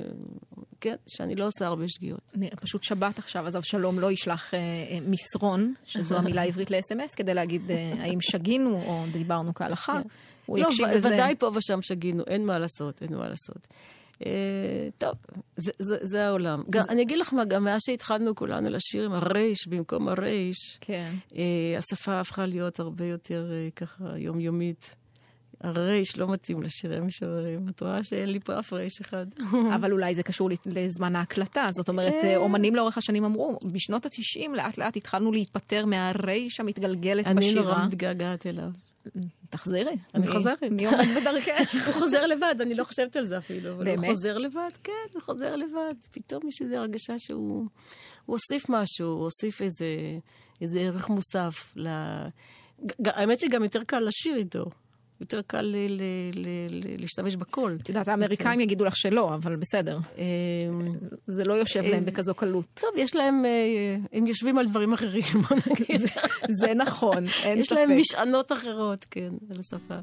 כן, 0.82 0.96
שאני 1.08 1.36
לא 1.36 1.48
עושה 1.48 1.68
הרבה 1.68 1.84
שגיאות. 1.88 2.20
אני 2.36 2.50
פשוט 2.50 2.84
שבת 2.84 3.20
עכשיו, 3.20 3.48
אז 3.48 3.56
אבשלום 3.56 4.00
לא 4.00 4.12
ישלח 4.12 4.54
אה, 4.54 4.60
אה, 4.60 4.98
מסרון, 5.08 5.74
שזו 5.86 6.18
המילה 6.20 6.42
העברית 6.42 6.72
ל-SMS, 6.72 7.16
כדי 7.16 7.34
להגיד 7.34 7.72
אה, 7.72 7.94
האם 8.00 8.22
שגינו 8.22 8.82
או 8.86 9.06
דיברנו 9.12 9.54
כהלכה. 9.54 10.02
הוא 10.46 10.60
לא, 10.60 10.68
יקשיב 10.68 10.86
לזה. 10.88 11.08
ודאי 11.08 11.36
פה 11.36 11.52
ושם 11.56 11.82
שגינו, 11.82 12.24
אין 12.28 12.46
מה 12.46 12.60
לעשות, 12.60 13.02
אין 13.02 13.16
מה 13.16 13.28
לעשות. 13.28 13.68
אה, 14.26 14.90
טוב, 14.98 15.14
זה, 15.56 15.72
זה, 15.80 15.98
זה 16.02 16.28
העולם. 16.28 16.64
גם, 16.70 16.86
אני 16.90 17.02
אגיד 17.02 17.20
לך 17.20 17.34
מה, 17.34 17.46
גם 17.46 17.64
מאז 17.64 17.82
שהתחלנו 17.86 18.36
כולנו 18.36 18.70
לשיר 18.70 19.06
עם 19.06 19.14
הרייש 19.14 19.68
במקום 19.68 20.08
הרייש, 20.08 20.78
כן. 20.82 21.12
אה, 21.36 21.78
השפה 21.78 22.20
הפכה 22.20 22.46
להיות 22.46 22.80
הרבה 22.80 23.06
יותר 23.06 23.52
אה, 23.52 23.70
ככה 23.76 24.04
יומיומית. 24.18 24.96
הרייש 25.62 26.18
לא 26.18 26.28
מתאים 26.28 26.64
לשירי 26.64 27.00
משוררים. 27.00 27.70
את 27.70 27.82
רואה 27.82 28.04
שאין 28.04 28.30
לי 28.30 28.40
פה 28.40 28.60
אף 28.60 28.74
רייש 28.74 29.02
אחד. 29.02 29.26
אבל 29.76 29.92
אולי 29.92 30.16
זה 30.16 30.24
קשור 30.24 30.50
לזמן 30.66 31.16
ההקלטה. 31.16 31.68
זאת 31.72 31.90
אומרת, 31.90 32.14
אה, 32.24 32.38
אומנים 32.38 32.76
לאורך 32.76 32.98
השנים 32.98 33.26
אמרו, 33.26 33.60
בשנות 33.64 34.06
ה-90 34.06 34.50
לאט 34.54 34.78
לאט 34.78 34.98
התחלנו 34.98 35.32
להיפטר 35.32 35.86
מהרייש 35.86 36.60
המתגלגלת 36.60 37.28
אני 37.28 37.34
נורא 37.34 37.50
בשירה. 37.50 37.88
מתגעגעת 37.88 38.48
אליו. 38.48 38.70
תחזרי. 39.50 39.98
אני 40.16 40.28
חוזרת. 40.28 40.64
מי 40.64 40.86
עומד 40.86 41.06
בדרכך? 41.22 41.74
הוא 41.86 41.94
חוזר 41.94 42.26
לבד, 42.26 42.56
אני 42.62 42.76
לא 42.76 42.84
חושבת 42.84 43.16
על 43.16 43.26
זה 43.26 43.38
אפילו. 43.38 43.78
באמת? 43.78 43.98
הוא 43.98 44.06
חוזר 44.06 44.38
לבד, 44.38 44.70
כן, 44.84 44.92
הוא 45.14 45.22
חוזר 45.22 45.56
לבד. 45.56 45.94
פתאום 46.12 46.48
יש 46.48 46.62
איזו 46.62 46.76
הרגשה 46.76 47.20
שהוא 47.20 47.66
הוא 48.26 48.38
הוסיף 48.38 48.70
משהו, 48.70 49.08
הוא 49.08 49.24
הוסיף 49.24 49.62
איזה, 49.62 50.80
ערך 50.80 51.10
מוסף. 51.10 51.76
האמת 53.06 53.40
שגם 53.40 53.64
יותר 53.64 53.84
קל 53.84 54.00
לשיר 54.00 54.36
איתו. 54.36 54.66
יותר 55.22 55.42
קל 55.48 55.62
ל- 55.62 55.76
ל- 55.88 56.02
ל- 56.34 56.48
ל- 56.70 57.02
להשתמש 57.02 57.36
בקול. 57.36 57.78
את 57.84 57.90
יודעת, 57.90 58.08
האמריקאים 58.08 58.60
יגידו 58.60 58.86
לך 58.86 58.96
שלא, 58.98 59.34
אבל 59.36 59.56
בסדר. 59.56 59.98
אמ, 60.18 60.24
זה 61.28 61.46
לא 61.46 61.54
יושב 61.54 61.82
להם 61.84 62.06
בכזו 62.06 62.34
קלות. 62.34 62.66
טוב, 62.74 62.90
יש 62.98 63.16
להם, 63.16 63.46
אה, 63.46 63.96
הם 64.14 64.28
יושבים 64.28 64.58
על 64.58 64.66
דברים 64.66 64.94
אחרים, 64.94 65.24
בוא 65.50 65.58
נגיד. 65.72 66.02
זה 66.62 66.74
נכון, 66.74 67.24
אין 67.44 67.60
יש 67.60 67.66
ספק. 67.68 67.76
להם 67.78 68.00
משענות 68.00 68.52
אחרות, 68.52 69.06
כן, 69.12 69.30
על 69.52 69.58
השפה. 69.60 69.96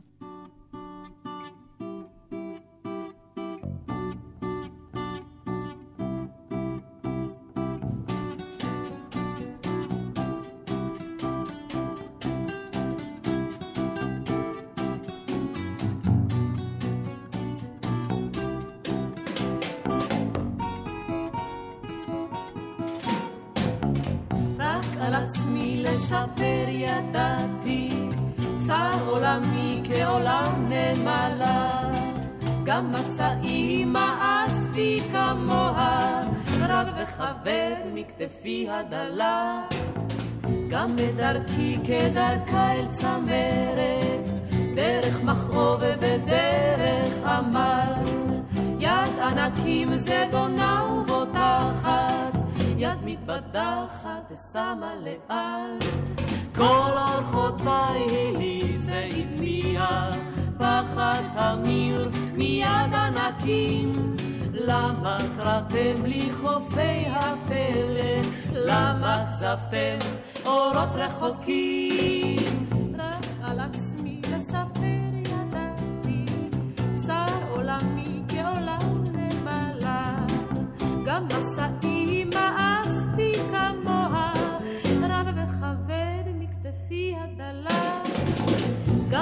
לספר 26.14 26.68
ידעתי, 26.68 27.88
צר 28.66 28.98
עולמי 29.06 29.82
כעולם 29.84 30.68
נמלה. 30.68 31.90
גם 32.64 32.90
מסעי 32.90 33.84
מאסתי 33.84 34.98
כמוה, 35.12 36.20
רב 36.68 36.86
וחבר 36.96 37.74
מכתפי 37.94 38.68
הדלה. 38.70 39.60
גם 40.70 40.96
בדרכי 40.96 41.76
כדרכה 41.84 42.72
אל 42.72 42.86
צמרת, 42.90 44.30
דרך 44.74 45.22
מכאוב 45.22 45.80
ודרך 46.00 47.26
עמל. 47.26 48.04
יד 48.80 49.18
ענקים 49.22 49.98
זדונה 49.98 50.84
ובוטחת, 50.90 52.33
יד 52.84 52.98
מתבדחת 53.04 54.30
ושמה 54.30 54.94
לאל. 54.94 55.78
כל 56.54 56.90
אורחותיי 56.96 58.06
הליז 58.10 58.88
והדמיע, 58.88 60.10
פחד 60.58 61.22
תמיר 61.34 62.10
מיד 62.34 62.94
ענקים. 62.94 63.92
למה 64.52 65.16
קראתם 65.36 66.04
לי 66.04 66.28
חופי 66.32 67.04
הפלא? 67.10 68.22
למה 68.52 69.24
כזבתם 69.32 69.98
אורות 70.46 70.88
רחוקים? 70.94 72.66
רק 72.98 73.26
על 73.42 73.60
עצמי 73.60 74.20
לספר 74.32 75.10
ידעתי, 75.14 76.24
צר 77.06 77.34
עולמי 77.50 78.22
כעולם 78.28 79.04
נמלה. 79.12 80.16
גם 81.06 81.24
מסעי 81.26 81.93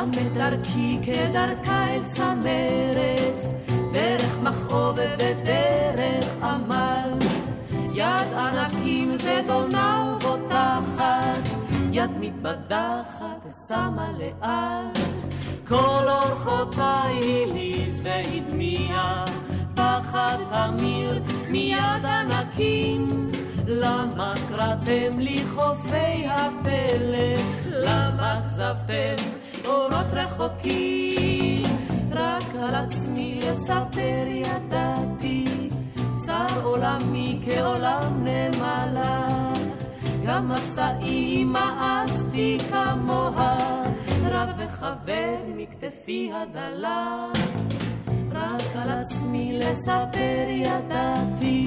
גם 0.03 0.11
בדרכי 0.11 0.99
כדרכה 1.03 1.95
אל 1.95 2.05
צמרת, 2.05 3.45
דרך 3.93 4.39
מכאוב 4.43 4.99
ודרך 5.19 6.43
עמל. 6.43 7.19
יד 7.95 8.33
ענקים 8.37 9.17
זדונה 9.17 10.17
ובוטחת, 10.17 11.49
יד 11.93 12.11
מתבדחת 12.21 13.47
ושמה 13.47 14.09
לאל. 14.19 15.05
כל 15.69 16.09
אורחותיי 16.09 17.45
הליז 17.45 18.01
והדמיע, 18.03 19.25
פחד 19.75 20.37
תמיר 20.53 21.23
מיד 21.51 22.05
ענקים. 22.05 23.27
למה 23.67 24.35
קראתם 24.49 25.19
לי 25.19 25.43
חופי 25.55 26.27
הפלא? 26.27 27.43
למה 27.67 28.41
כזבתם 28.47 29.42
אורות 29.67 30.07
רחוקים? 30.13 31.63
רק 32.11 32.55
על 32.63 32.75
עצמי 32.75 33.41
לספר 33.43 34.25
ידעתי, 34.29 35.45
צר 36.27 36.63
עולמי 36.65 37.41
כעולם 37.47 38.25
נמלה. 38.25 39.29
גם 40.27 40.49
מסעי 40.49 41.45
מאסתי 41.45 42.59
כמוה, 42.71 43.57
רב 44.25 44.49
וחבר 44.59 45.37
מכתפי 45.57 46.31
הדלה. 46.35 47.29
רק 48.33 48.77
על 48.77 48.91
עצמי 48.91 49.59
לספר 49.59 50.47
ידעתי, 50.49 51.65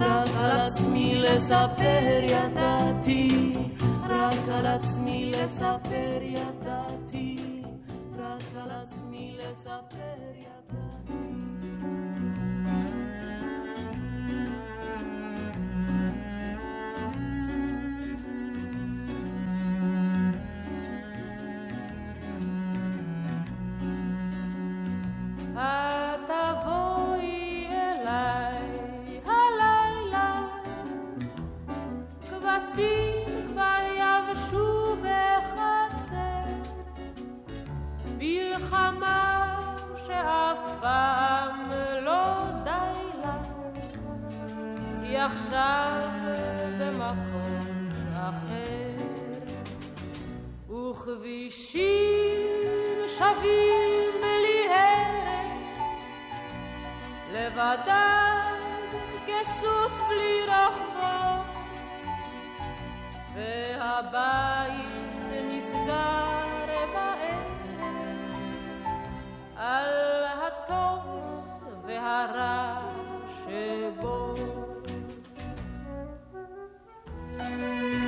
רק 0.00 0.28
על 0.40 0.50
עצמי 0.50 1.14
לספר 1.14 2.20
ידעתי, 2.22 3.52
רק 4.10 4.48
על 4.48 4.66
עצמי 4.66 5.30
לספר 5.30 6.18
ידעתי, 6.22 7.62
רק 8.18 8.42
על 8.56 8.70
עצמי 8.70 9.38
לספר 9.38 10.16
ידעתי. 10.34 10.89
עכשיו 45.52 46.02
במקום 46.78 47.88
אחר, 48.14 49.04
וכבישים 50.72 51.80
שווים 53.18 54.12
בלי 54.20 54.68
הרף, 54.70 55.80
לבדם 57.32 58.54
כסוס 59.26 59.92
בלי 60.08 60.40
רחבות, 60.46 61.46
והבית 63.34 64.90
נסגר 65.30 66.46
בערב 66.94 67.44
על 69.56 70.24
הטוב 70.24 71.02
והרע 71.86 72.74
שבו. 73.44 74.59
Thank 77.50 77.94
you. 77.94 77.99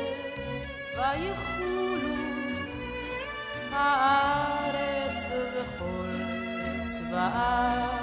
ויחולו 0.96 2.14
הארץ 3.72 5.24
וכל 5.54 6.10
צבאה. 6.88 7.97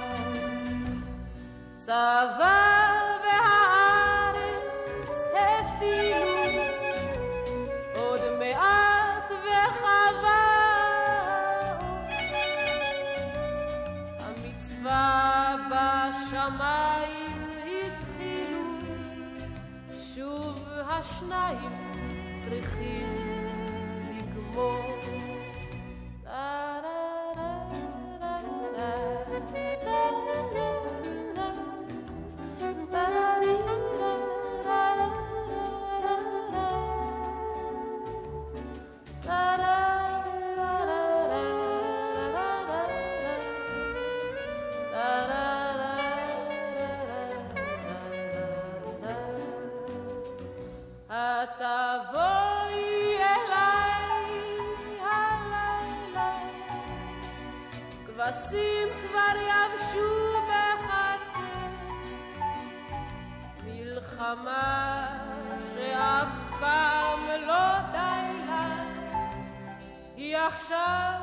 עכשיו 70.65 71.21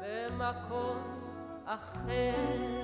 במקום 0.00 0.96
אחר. 1.66 2.79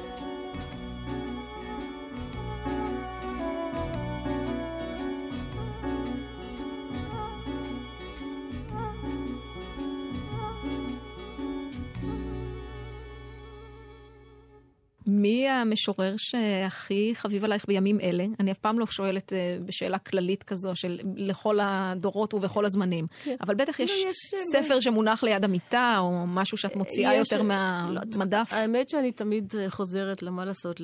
מי 15.26 15.48
המשורר 15.48 16.14
שהכי 16.16 17.12
חביב 17.14 17.44
עלייך 17.44 17.64
בימים 17.68 18.00
אלה? 18.00 18.24
אני 18.40 18.52
אף 18.52 18.58
פעם 18.58 18.78
לא 18.78 18.86
שואלת 18.86 19.32
אה, 19.32 19.58
בשאלה 19.64 19.98
כללית 19.98 20.42
כזו 20.42 20.74
של 20.74 21.00
לכל 21.16 21.58
הדורות 21.62 22.34
ובכל 22.34 22.64
הזמנים. 22.64 23.06
אבל 23.40 23.54
בטח 23.54 23.80
יש 23.80 23.90
לא, 23.90 24.10
יש, 24.10 24.16
אה, 24.34 24.62
ספר 24.62 24.80
שמונח 24.80 25.22
ליד 25.22 25.44
המיטה, 25.44 25.96
או 25.98 26.26
משהו 26.26 26.58
שאת 26.58 26.76
מוציאה 26.76 27.14
יותר 27.14 27.38
לא, 27.38 27.44
מהמדף. 27.44 28.48
האמת 28.52 28.88
שאני 28.88 29.12
תמיד 29.12 29.54
אה, 29.58 29.70
חוזרת, 29.70 30.22
למה 30.22 30.44
לעשות, 30.44 30.80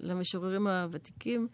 למשוררים 0.00 0.66
הוותיקים. 0.66 1.48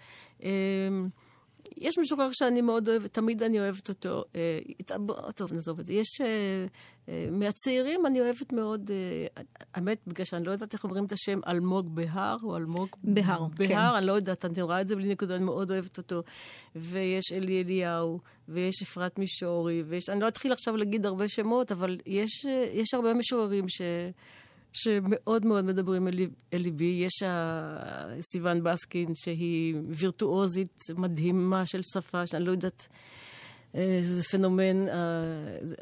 יש 1.76 1.98
משורר 1.98 2.28
שאני 2.32 2.60
מאוד 2.60 2.88
אוהבת, 2.88 3.14
תמיד 3.14 3.42
אני 3.42 3.60
אוהבת 3.60 3.88
אותו. 3.88 4.24
אה, 4.36 4.98
בוא, 4.98 5.30
טוב, 5.30 5.52
נעזוב 5.52 5.80
את 5.80 5.86
זה. 5.86 5.92
יש... 5.92 6.20
אה, 6.20 6.66
אה, 7.08 7.28
מהצעירים 7.30 8.06
אני 8.06 8.20
אוהבת 8.20 8.52
מאוד, 8.52 8.90
אה, 8.90 9.42
האמת, 9.74 9.98
בגלל 10.06 10.24
שאני 10.24 10.44
לא 10.44 10.52
יודעת 10.52 10.72
איך 10.72 10.84
אומרים 10.84 11.04
את 11.04 11.12
השם, 11.12 11.40
אלמוג 11.46 11.94
בהר, 11.94 12.36
או 12.42 12.56
אלמוג... 12.56 12.88
בהר, 13.04 13.46
כן. 13.56 13.68
בהר, 13.68 13.98
אני 13.98 14.06
לא 14.06 14.12
יודעת, 14.12 14.44
אני 14.44 14.62
רואה 14.62 14.80
את 14.80 14.88
זה 14.88 14.96
בלי 14.96 15.08
נקודה, 15.08 15.36
אני 15.36 15.44
מאוד 15.44 15.70
אוהבת 15.70 15.98
אותו. 15.98 16.22
ויש 16.76 17.32
אלי 17.32 17.62
אליהו, 17.62 18.18
ויש 18.48 18.82
אפרת 18.82 19.18
מישורי, 19.18 19.82
ויש... 19.86 20.08
אני 20.08 20.20
לא 20.20 20.28
אתחיל 20.28 20.52
עכשיו 20.52 20.76
להגיד 20.76 21.06
הרבה 21.06 21.28
שמות, 21.28 21.72
אבל 21.72 21.98
יש, 22.06 22.46
אה, 22.46 22.64
יש 22.72 22.94
הרבה 22.94 23.14
משוררים 23.14 23.68
ש... 23.68 23.82
שמאוד 24.72 25.46
מאוד 25.46 25.64
מדברים 25.64 26.08
אל, 26.08 26.14
אל 26.52 26.58
ליבי. 26.58 26.84
יש 27.04 27.22
ה- 27.22 28.06
סיוון 28.32 28.62
בסקין, 28.62 29.14
שהיא 29.14 29.74
וירטואוזית 29.88 30.78
מדהימה 30.96 31.66
של 31.66 31.80
שפה, 31.94 32.26
שאני 32.26 32.44
לא 32.44 32.50
יודעת... 32.50 32.88
אה, 33.76 33.98
זה 34.00 34.22
פנומן, 34.22 34.88
אה, 34.88 34.94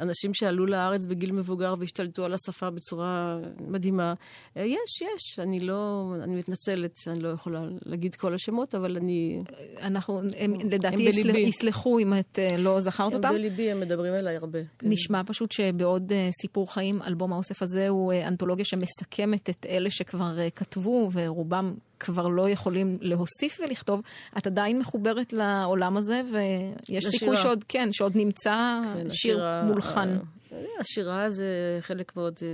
אנשים 0.00 0.34
שעלו 0.34 0.66
לארץ 0.66 1.06
בגיל 1.06 1.32
מבוגר 1.32 1.74
והשתלטו 1.78 2.24
על 2.24 2.34
השפה 2.34 2.70
בצורה 2.70 3.38
מדהימה. 3.60 4.14
אה, 4.56 4.64
יש, 4.64 5.02
יש, 5.02 5.38
אני 5.38 5.60
לא, 5.60 6.12
אני 6.22 6.36
מתנצלת 6.36 6.96
שאני 6.96 7.20
לא 7.20 7.28
יכולה 7.28 7.62
להגיד 7.86 8.14
כל 8.14 8.34
השמות, 8.34 8.74
אבל 8.74 8.96
אני... 8.96 9.42
אנחנו, 9.82 10.20
הם, 10.38 10.54
לדעתי, 10.70 11.08
הם 11.08 11.12
בליבי. 11.12 11.38
יסלחו 11.38 11.98
אם 11.98 12.12
את 12.18 12.38
לא 12.58 12.80
זכרת 12.80 13.12
הם 13.12 13.16
אותם. 13.16 13.32
בליבי, 13.32 13.70
הם 13.70 13.80
מדברים 13.80 14.14
אליי 14.14 14.36
הרבה. 14.36 14.58
כן. 14.78 14.88
נשמע 14.90 15.22
פשוט 15.26 15.52
שבעוד 15.52 16.12
סיפור 16.42 16.72
חיים, 16.72 17.02
אלבום 17.02 17.32
האוסף 17.32 17.62
הזה 17.62 17.88
הוא 17.88 18.12
אנתולוגיה 18.26 18.64
שמסכמת 18.64 19.50
את 19.50 19.66
אלה 19.68 19.90
שכבר 19.90 20.36
כתבו, 20.54 21.10
ורובם 21.12 21.74
כבר 22.00 22.28
לא 22.28 22.48
יכולים 22.50 22.98
להוסיף 23.00 23.60
ולכתוב. 23.64 24.00
את 24.38 24.46
עדיין 24.46 24.78
מחוברת 24.78 25.32
לעולם 25.32 25.96
הזה, 25.96 26.22
ויש 26.32 27.04
סיכוי 27.04 27.28
לשירה. 27.28 27.36
שעוד, 27.36 27.64
כן, 27.68 27.88
שעוד 27.92 28.12
נמצא 28.16 28.80
כן, 28.94 29.10
שיר 29.10 29.36
השירה- 29.36 29.62
מולחן. 29.66 30.08
אה, 30.52 30.58
השירה 30.80 31.30
זה 31.30 31.46
חלק 31.80 32.16
מאוד 32.16 32.34
אה, 32.42 32.48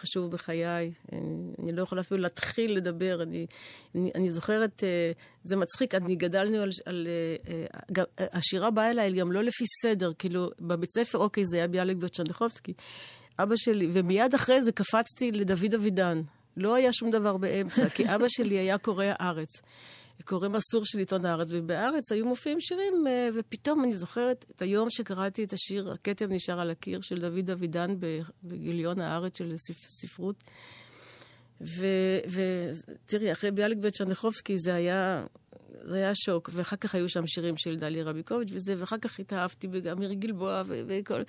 חשוב 0.00 0.30
בחיי. 0.30 0.92
אני, 1.12 1.20
אני 1.62 1.72
לא 1.72 1.82
יכולה 1.82 2.00
אפילו 2.00 2.20
להתחיל 2.20 2.76
לדבר. 2.76 3.22
אני, 3.22 3.46
אני, 3.94 4.10
אני 4.14 4.30
זוכרת, 4.30 4.84
אה, 4.84 5.12
זה 5.44 5.56
מצחיק, 5.56 5.94
אני 5.94 6.14
גדלנו 6.16 6.56
על... 6.58 6.70
על 6.86 7.08
אה, 7.48 7.52
אה, 7.54 7.66
גם, 7.92 8.04
אה, 8.20 8.26
השירה 8.32 8.70
באה 8.70 8.90
אליי 8.90 9.12
גם 9.12 9.32
לא 9.32 9.42
לפי 9.42 9.64
סדר, 9.82 10.12
כאילו, 10.18 10.48
בבית 10.60 10.90
ספר, 10.92 11.18
אוקיי, 11.18 11.44
זה 11.44 11.56
היה 11.56 11.68
ביאליק 11.68 11.96
ברצ'נדחובסקי. 11.96 12.72
אבא 13.38 13.54
שלי, 13.56 13.88
ומיד 13.92 14.34
אחרי 14.34 14.62
זה 14.62 14.72
קפצתי 14.72 15.32
לדוד 15.32 15.74
אבידן. 15.74 16.22
לא 16.56 16.74
היה 16.74 16.92
שום 16.92 17.10
דבר 17.10 17.36
באמצע, 17.36 17.88
כי 17.88 18.14
אבא 18.14 18.26
שלי 18.28 18.58
היה 18.58 18.78
קורא 18.78 19.04
הארץ. 19.08 19.62
קורא 20.24 20.48
מסור 20.48 20.84
של 20.84 20.98
עיתון 20.98 21.24
הארץ, 21.24 21.46
ובארץ 21.50 22.12
היו 22.12 22.24
מופיעים 22.24 22.60
שירים, 22.60 23.06
אה, 23.06 23.28
ופתאום 23.34 23.84
אני 23.84 23.92
זוכרת 23.92 24.44
את 24.56 24.62
היום 24.62 24.90
שקראתי 24.90 25.44
את 25.44 25.52
השיר 25.52 25.92
"הכתב 25.92 26.26
נשאר 26.30 26.60
על 26.60 26.70
הקיר" 26.70 27.00
של 27.00 27.16
דוד 27.20 27.50
אבידן 27.50 27.94
בגיליון 28.44 29.00
הארץ 29.00 29.38
של 29.38 29.54
ספ- 29.56 29.86
ספרות. 30.00 30.44
ותראי, 31.60 33.32
אחרי 33.32 33.50
ביאליק 33.50 33.78
וצ'רניחובסקי 33.82 34.58
זה 34.58 34.74
היה, 34.74 35.24
זה 35.84 35.96
היה 35.96 36.14
שוק, 36.14 36.50
ואחר 36.52 36.76
כך 36.76 36.94
היו 36.94 37.08
שם 37.08 37.26
שירים 37.26 37.56
של 37.56 37.76
דליה 37.76 38.04
רביקוביץ' 38.04 38.48
וזה, 38.52 38.74
ואחר 38.78 38.98
כך 38.98 39.20
התאהבתי 39.20 39.68
באמיר 39.68 40.12
גלבוע 40.12 40.62
וכל... 40.66 41.22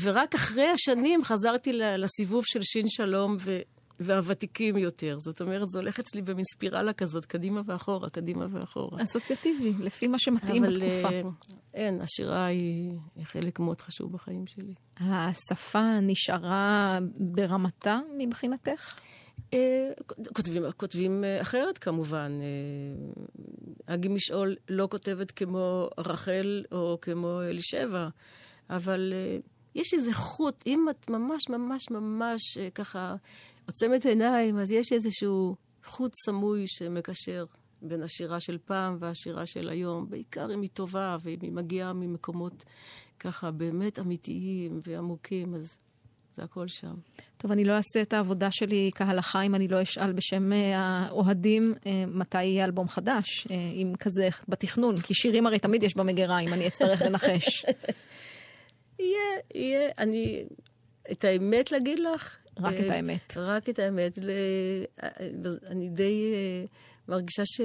ורק 0.00 0.34
אחרי 0.34 0.68
השנים 0.68 1.24
חזרתי 1.24 1.72
לסיבוב 1.72 2.44
של 2.46 2.62
שין 2.62 2.88
שלום. 2.88 3.36
והוותיקים 4.00 4.76
יותר. 4.76 5.18
זאת 5.18 5.40
אומרת, 5.40 5.68
זה 5.68 5.78
הולך 5.78 5.98
אצלי 5.98 6.22
במין 6.22 6.44
ספירלה 6.54 6.92
כזאת, 6.92 7.24
קדימה 7.24 7.60
ואחורה, 7.66 8.10
קדימה 8.10 8.46
ואחורה. 8.50 9.02
אסוציאטיבי, 9.02 9.72
לפי 9.80 10.06
מה 10.06 10.18
שמתאים 10.18 10.64
אבל 10.64 10.74
בתקופה. 10.74 11.14
אה, 11.14 11.22
אין, 11.74 12.00
השירה 12.00 12.46
היא, 12.46 12.92
היא 13.16 13.24
חלק 13.24 13.58
מאוד 13.58 13.80
חשוב 13.80 14.12
בחיים 14.12 14.46
שלי. 14.46 14.74
השפה 15.00 16.00
נשארה 16.00 16.98
ברמתה 17.16 18.00
מבחינתך? 18.18 18.98
אה, 19.54 19.90
כותבים, 20.34 20.62
כותבים 20.76 21.24
אה, 21.24 21.40
אחרת 21.40 21.78
כמובן. 21.78 22.32
אגי 23.86 24.08
משעול 24.08 24.56
לא 24.68 24.88
כותבת 24.90 25.30
כמו 25.30 25.88
רחל 25.98 26.64
או 26.72 26.98
כמו 27.02 27.42
אלישבע, 27.42 28.08
אבל 28.70 29.12
יש 29.74 29.94
איזה 29.94 30.12
חוט, 30.12 30.62
אם 30.66 30.86
את 30.90 31.10
ממש 31.10 31.48
ממש 31.48 31.90
ממש 31.90 32.58
ככה 32.74 33.16
עוצמת 33.68 34.06
עיניים, 34.06 34.58
אז 34.58 34.70
יש 34.70 34.92
איזשהו 34.92 35.56
חוט 35.84 36.12
סמוי 36.24 36.64
שמקשר 36.66 37.44
בין 37.82 38.02
השירה 38.02 38.40
של 38.40 38.58
פעם 38.64 38.96
והשירה 39.00 39.46
של 39.46 39.68
היום, 39.68 40.10
בעיקר 40.10 40.54
אם 40.54 40.62
היא 40.62 40.70
טובה 40.70 41.16
ואם 41.22 41.38
היא 41.42 41.52
מגיעה 41.52 41.92
ממקומות 41.92 42.64
ככה 43.18 43.50
באמת 43.50 43.98
אמיתיים 43.98 44.80
ועמוקים, 44.86 45.54
אז 45.54 45.78
זה 46.34 46.42
הכל 46.42 46.68
שם. 46.68 46.94
טוב, 47.36 47.52
אני 47.52 47.64
לא 47.64 47.72
אעשה 47.72 48.02
את 48.02 48.12
העבודה 48.12 48.50
שלי 48.50 48.90
כהלכה 48.94 49.42
אם 49.42 49.54
אני 49.54 49.68
לא 49.68 49.82
אשאל 49.82 50.12
בשם 50.12 50.52
אה, 50.52 50.78
האוהדים 50.78 51.74
אה, 51.86 52.04
מתי 52.06 52.44
יהיה 52.44 52.64
אלבום 52.64 52.88
חדש, 52.88 53.46
אה, 53.50 53.56
אם 53.56 53.92
כזה 53.98 54.28
בתכנון, 54.48 55.00
כי 55.00 55.14
שירים 55.14 55.46
הרי 55.46 55.58
תמיד 55.58 55.82
יש 55.82 55.96
במגירה, 55.96 56.38
אם 56.38 56.52
אני 56.52 56.66
אצטרך 56.66 57.02
לנחש. 57.02 57.64
יהיה, 58.98 59.40
יהיה. 59.54 59.90
אני, 59.98 60.44
את 61.12 61.24
האמת 61.24 61.72
להגיד 61.72 62.00
לך? 62.00 62.38
רק 62.62 62.74
את 62.74 62.90
האמת. 62.90 63.36
רק 63.36 63.68
את 63.68 63.78
האמת. 63.78 64.18
אני 65.66 65.88
די 65.88 66.32
אה, 66.34 66.64
מרגישה 67.08 67.42
ש... 67.46 67.60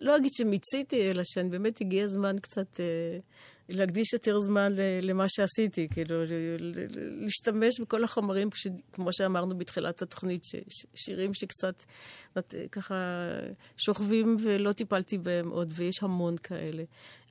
לא 0.00 0.16
אגיד 0.16 0.30
שמיציתי, 0.34 1.10
אלא 1.10 1.22
שאני 1.24 1.48
באמת 1.48 1.80
הגיע 1.80 2.04
הזמן 2.04 2.38
קצת... 2.38 2.80
אה, 2.80 3.18
להקדיש 3.72 4.12
יותר 4.12 4.40
זמן 4.40 4.72
למה 5.02 5.24
שעשיתי, 5.28 5.88
כאילו, 5.88 6.16
להשתמש 7.20 7.80
בכל 7.80 8.04
החומרים, 8.04 8.48
כמו 8.92 9.12
שאמרנו 9.12 9.58
בתחילת 9.58 10.02
התוכנית, 10.02 10.42
שירים 10.94 11.34
שקצת 11.34 11.84
ככה 12.72 12.94
שוכבים 13.76 14.36
ולא 14.40 14.72
טיפלתי 14.72 15.18
בהם 15.18 15.48
עוד, 15.48 15.72
ויש 15.74 16.02
המון 16.02 16.38
כאלה. 16.38 16.82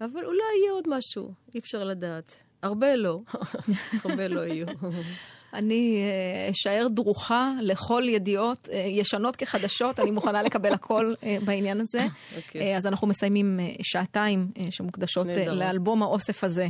אבל 0.02 0.26
אולי 0.26 0.44
יהיה 0.62 0.72
עוד 0.72 0.86
משהו, 0.88 1.34
אי 1.56 1.60
אפשר 1.60 1.84
לדעת. 1.84 2.36
הרבה 2.64 2.96
לא, 2.96 3.20
הרבה 4.06 4.28
לא 4.28 4.42
יהיו. 4.42 4.68
אני 5.54 5.98
אה, 5.98 6.52
אשאר 6.52 6.88
דרוכה 6.92 7.52
לכל 7.62 8.04
ידיעות, 8.08 8.70
אה, 8.72 8.78
ישנות 8.78 9.36
כחדשות, 9.36 10.00
אני 10.00 10.12
מוכנה 10.12 10.42
לקבל 10.42 10.74
הכל 10.74 11.14
אה, 11.24 11.38
בעניין 11.46 11.82
הזה. 11.82 12.06
אוקיי. 12.38 12.62
אה, 12.62 12.78
אז 12.78 12.86
אנחנו 12.86 13.08
מסיימים 13.08 13.60
שעתיים 13.82 14.52
שמוקדשות 14.70 15.28
נהדר. 15.28 15.54
לאלבום 15.54 16.04
האוסף 16.04 16.44
הזה. 16.44 16.68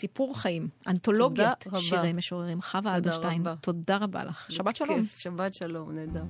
סיפור 0.00 0.38
חיים, 0.38 0.68
אנתולוגיית. 0.86 1.64
שירי 1.78 2.12
משוררים. 2.12 2.62
חווה 2.62 2.94
אלברשטיין. 2.94 3.42
תודה 3.60 3.96
רבה 3.96 4.24
לך. 4.24 4.46
שבת 4.50 4.76
שלום. 4.76 5.02
שבת 5.18 5.54
שלום, 5.54 5.92
נהדר. 5.92 6.22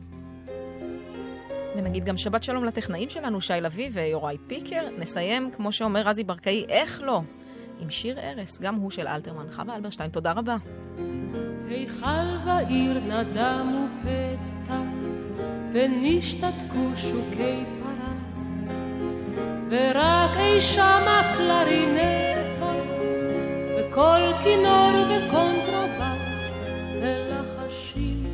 ונגיד 1.77 2.05
גם 2.05 2.17
שבת 2.17 2.43
שלום 2.43 2.65
לטכנאים 2.65 3.09
שלנו, 3.09 3.41
שי 3.41 3.53
לביא 3.63 3.91
ויוראי 3.93 4.37
פיקר. 4.47 4.89
נסיים, 4.99 5.51
כמו 5.57 5.73
שאומר 5.73 6.01
רזי 6.01 6.25
ברקאי, 6.25 6.65
איך 6.69 7.01
לא? 7.03 7.23
עם 7.81 7.91
שיר 7.91 8.19
ארס, 8.19 8.61
גם 8.61 8.75
הוא 8.75 8.91
של 8.91 9.09
אלתרמן. 9.09 9.47
חווה 9.53 9.77
אלברשטיין, 9.77 10.11
תודה 10.11 10.33
רבה. 10.33 10.57
היכל 11.69 12.37
בעיר 12.45 13.01
נדמו 13.01 13.87
פתע, 14.03 14.81
ונשתתקו 15.73 16.91
שוקי 16.97 17.65
פרס, 17.81 18.47
ורק 19.69 20.37
אי 20.37 20.61
שם 20.61 21.07
הקלרינטה, 21.07 22.73
וכל 23.79 24.21
כינור 24.43 24.91
וקונטרבס, 25.11 26.51
ולחשים, 27.03 28.27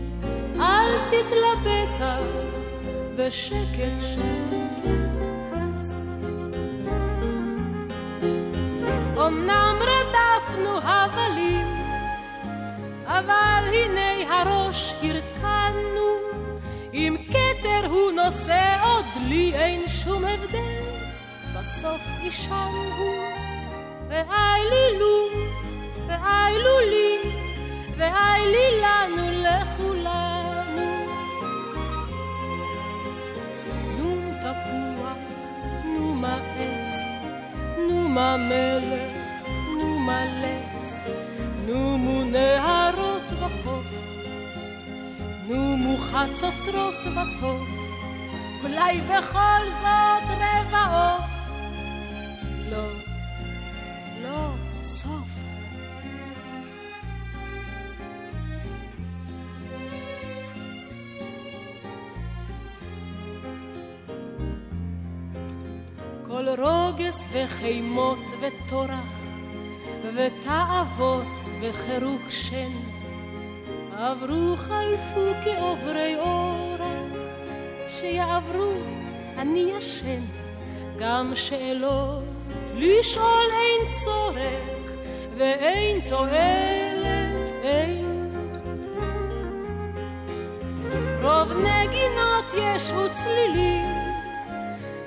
אל 0.61 0.99
תתלבטה, 1.09 2.18
ושקט 3.16 3.99
שקט 3.99 5.15
אמנם 9.27 9.77
רדפנו 9.81 10.79
הבלים, 10.83 11.66
אבל 13.07 13.64
הנה 13.72 14.35
הראש 14.35 14.95
הרכנו, 15.03 16.16
אם 16.95 17.16
כתר 17.29 17.87
הוא 17.89 18.12
נושא 18.12 18.77
עוד 18.83 19.05
לי 19.29 19.55
אין 19.55 19.89
שום 19.89 20.24
הבדל, 20.24 20.83
בסוף 21.55 22.03
אישן 22.22 22.70
הוא, 22.99 23.24
ואי 24.09 24.61
לי 24.70 24.99
לו, 24.99 25.29
ואי 26.07 26.59
לו 26.59 26.81
לי, 26.81 27.31
ואי 27.97 28.47
לי 28.47 28.81
לנו 28.81 29.31
לכולנו. 29.43 31.07
נו 33.99 34.33
תפוח, 34.41 35.16
נו 35.85 36.14
מה 36.14 36.37
עץ, 36.37 36.97
נו 37.89 38.09
מה 38.09 38.37
מלך, 38.37 39.15
נו 40.07 40.12
מה 40.12 40.24
לץ, 40.24 40.96
נו 41.66 41.98
מו 41.98 42.24
נהרות 42.24 43.32
וחוף, 43.32 43.86
נו 45.48 45.76
מו 45.76 45.98
חצוצרות 45.98 46.94
וטוף, 46.94 47.68
אולי 48.62 49.00
בכל 49.00 49.70
זאת 49.70 50.36
רבע 50.36 50.84
עוף. 50.84 51.30
לא, 52.70 52.86
לא, 54.22 54.50
סוף. 54.82 55.30
כל 66.26 66.48
רוגס 66.59 67.28
וחימות 67.32 68.18
וטורח 68.40 69.26
ותאוות 70.14 71.36
וחירוק 71.61 72.30
שן. 72.30 72.72
עברו 73.98 74.57
חלפו 74.57 75.32
כעוברי 75.44 76.16
אורח 76.16 76.80
שיעברו 77.88 78.72
אני 79.38 79.72
ישן. 79.78 80.20
גם 80.98 81.32
שאלות 81.34 82.24
לשאול 82.74 83.46
אין 83.52 83.88
צורך 84.04 84.92
ואין 85.36 86.00
תועלת 86.07 87.52
אין. 87.62 88.07
רוב 91.22 91.52
נגינות 91.52 92.54
יש 92.57 92.90
וצלילים 92.90 93.86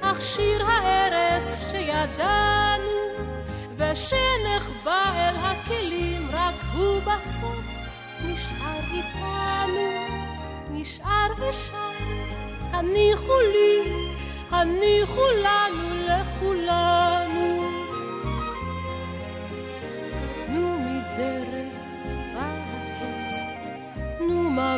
אך 0.01 0.21
שיר 0.21 0.65
הארס 0.65 1.71
שידענו 1.71 3.08
ושנחבא 3.79 5.11
אל 5.15 5.35
הכלים 5.35 6.27
רק 6.31 6.55
הוא 6.73 7.01
בסוף 7.01 7.65
נשאר 8.25 8.79
איתנו 8.93 9.89
נשאר 10.71 11.27
ושר 11.37 11.91
הניחו 12.71 13.41
לי 13.53 14.09
הניחו 14.51 15.21
לנו 15.43 16.05
לכולנו. 16.05 17.69
נו 20.49 20.79
מדרך 20.79 21.75
בא 22.33 22.55
הקץ 22.65 23.35
נו 24.19 24.49
מה 24.49 24.77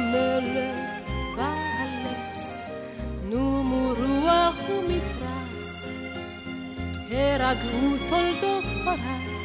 הרגעו 7.12 7.98
תולדות 8.10 8.64
פרס, 8.86 9.44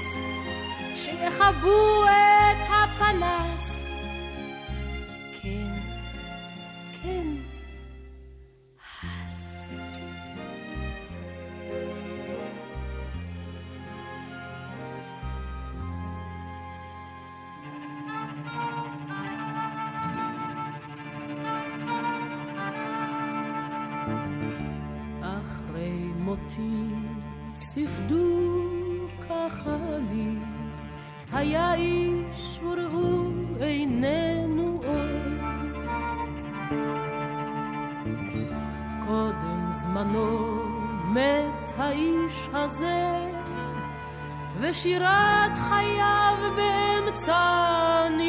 שיכבו 0.95 2.05
את 2.05 2.69
הפנס. 2.71 3.76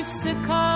נפסקה. 0.08 0.67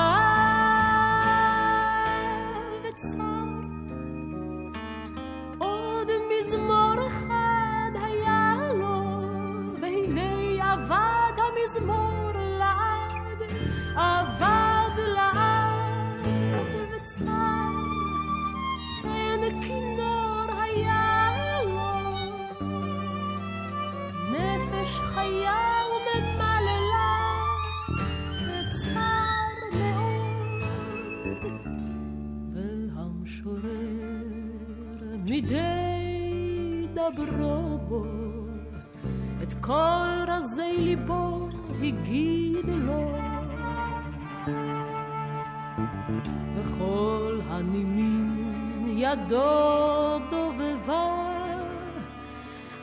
ידו 49.12 50.20
דובבה 50.30 51.05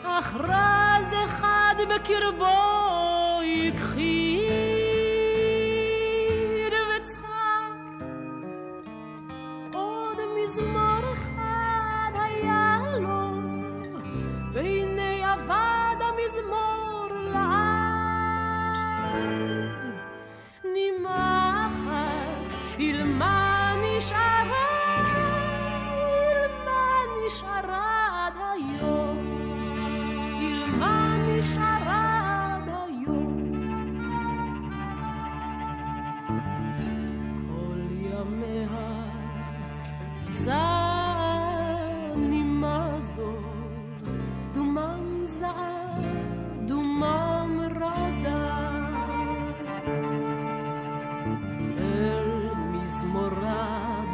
אך 0.05 0.35
רז 0.35 1.15
אחד 1.25 1.75
בקרבו 1.89 2.78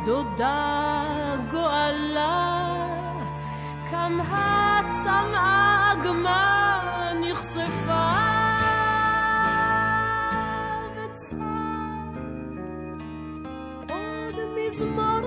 דודה 0.04 1.04
גואלה, 1.50 2.64
כמה 3.90 4.80
צמאה 5.04 5.92
גמה 6.04 7.12
נחשפה 7.20 8.10
וצר 10.94 11.36
עוד 13.90 14.34
מזמן 14.56 15.23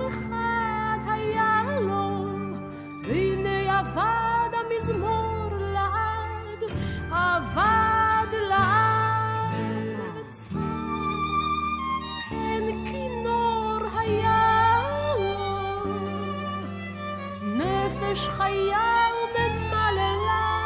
נפש 18.12 18.28
חיה 18.28 19.06
וממללה 19.34 20.58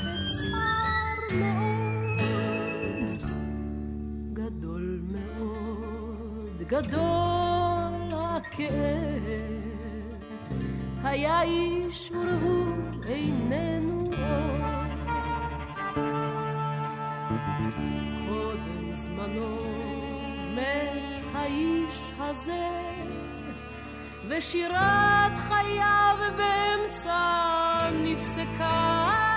וצר 0.00 1.34
מאוד, 1.34 3.22
גדול 4.32 5.00
מאוד, 5.10 6.62
גדול 6.66 8.08
הכאב, 8.12 9.22
היה 11.02 11.42
איש 11.42 12.12
ורהור 12.12 13.04
איננו 13.06 14.04
עוד. 14.04 14.90
קודם 18.28 18.92
זמנו 18.92 19.56
מת 20.54 21.24
האיש 21.34 22.12
הזה 22.18 22.68
ושירת 24.30 25.38
חייו 25.48 26.16
באמצע 26.36 27.18
נפסקה. 28.02 29.29